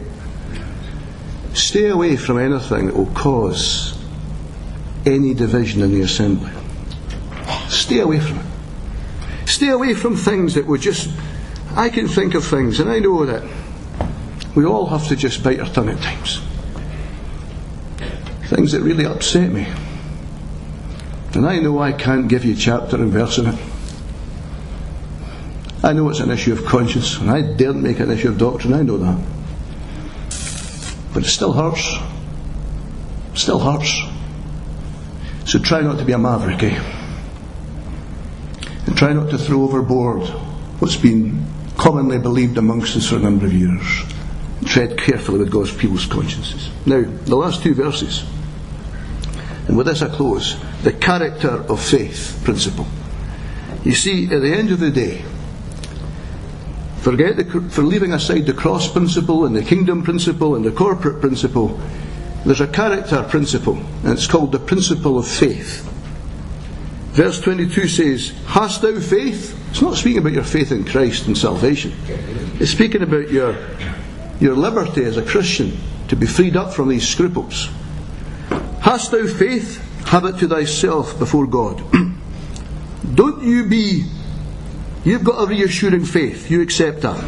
[1.54, 3.98] Stay away from anything that will cause
[5.06, 6.52] any division in the assembly.
[7.68, 8.46] Stay away from it.
[9.46, 11.10] Stay away from things that would just.
[11.74, 13.42] I can think of things, and I know that
[14.54, 16.40] we all have to just bite our tongue at times.
[18.48, 19.66] Things that really upset me.
[21.34, 23.58] And I know I can't give you chapter and verse in it.
[25.84, 28.38] I know it's an issue of conscience, and I daren't make it an issue of
[28.38, 29.18] doctrine, I know that.
[31.12, 31.86] But it still hurts.
[33.34, 34.00] It still hurts.
[35.44, 36.95] So try not to be a maverick, eh?
[38.86, 40.28] And try not to throw overboard
[40.80, 41.44] what's been
[41.76, 44.04] commonly believed amongst us for a number of years
[44.64, 46.70] tread carefully with God's people's consciences.
[46.86, 48.24] Now, the last two verses,
[49.68, 52.86] and with this I close the character of faith principle.
[53.84, 55.24] You see, at the end of the day,
[56.98, 61.20] forget the, for leaving aside the cross principle and the kingdom principle and the corporate
[61.20, 61.80] principle,
[62.44, 65.92] there's a character principle, and it's called the principle of faith.
[67.16, 69.58] Verse 22 says, Hast thou faith?
[69.70, 71.94] It's not speaking about your faith in Christ and salvation.
[72.60, 73.56] It's speaking about your,
[74.38, 77.70] your liberty as a Christian to be freed up from these scruples.
[78.82, 79.82] Hast thou faith?
[80.08, 81.82] Have it to thyself before God.
[83.14, 84.04] Don't you be,
[85.02, 86.50] you've got a reassuring faith.
[86.50, 87.18] You accept that.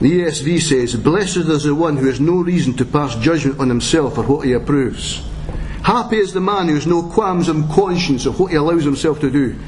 [0.00, 3.68] The ESV says, Blessed is the one who has no reason to pass judgment on
[3.68, 5.29] himself or what he approves.
[5.90, 9.18] Happy is the man who has no qualms in conscience of what he allows himself
[9.18, 9.58] to do.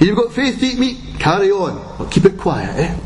[0.00, 0.98] You've got faith to eat meat?
[1.20, 1.96] Carry on.
[1.96, 2.98] But keep it quiet, eh?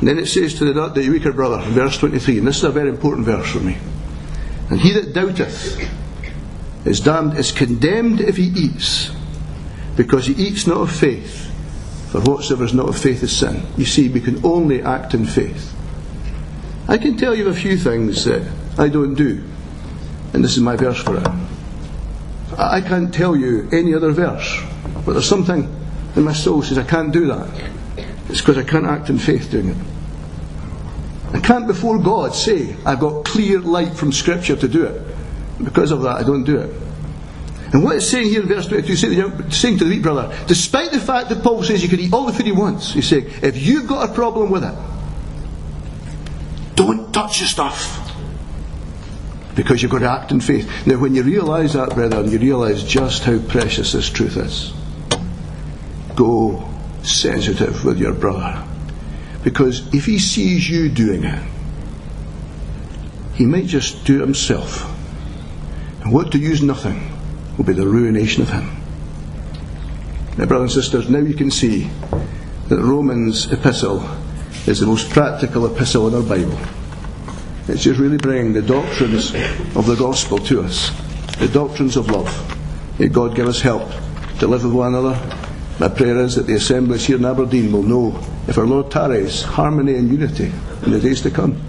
[0.00, 2.72] And then it says to the, the weaker brother, verse 23, and this is a
[2.72, 3.78] very important verse for me.
[4.70, 5.78] And he that doubteth
[6.84, 9.12] is damned, is condemned if he eats,
[9.94, 11.48] because he eats not of faith.
[12.10, 13.62] For whatsoever is not of faith is sin.
[13.76, 15.72] You see, we can only act in faith.
[16.88, 18.42] I can tell you a few things that
[18.76, 19.44] I don't do,
[20.34, 21.26] and this is my verse for it.
[22.58, 24.60] I can't tell you any other verse,
[25.06, 25.74] but there's something
[26.16, 27.48] in my soul says I can't do that.
[28.28, 29.76] It's because I can't act in faith doing it.
[31.32, 35.02] I can't before God say I've got clear light from Scripture to do it.
[35.62, 36.70] Because of that, I don't do it.
[37.72, 38.96] And what it's saying here in verse 22,
[39.50, 42.24] saying to the weak brother, despite the fact that Paul says you can eat all
[42.24, 44.74] the food he wants, he's saying, if you've got a problem with it,
[46.76, 48.03] don't touch the stuff.
[49.54, 50.86] Because you've got to act in faith.
[50.86, 54.72] Now, when you realise that, brethren, you realise just how precious this truth is.
[56.16, 56.68] Go
[57.02, 58.66] sensitive with your brother.
[59.44, 61.42] Because if he sees you doing it,
[63.34, 64.90] he might just do it himself.
[66.02, 67.12] And what to use nothing
[67.56, 68.70] will be the ruination of him.
[70.36, 71.90] Now, brothers and sisters, now you can see
[72.68, 74.08] that Romans' epistle
[74.66, 76.58] is the most practical epistle in our Bible.
[77.66, 79.34] It's just really bringing the doctrines
[79.74, 80.90] of the gospel to us,
[81.38, 82.30] the doctrines of love.
[82.98, 83.90] May God give us help
[84.38, 85.18] to live with one another.
[85.80, 89.42] My prayer is that the assemblies here in Aberdeen will know, if our Lord tarries,
[89.42, 90.52] harmony and unity
[90.84, 91.60] in the days to come.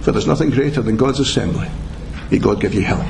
[0.00, 1.68] For there's nothing greater than God's assembly.
[2.30, 3.06] May God give you help.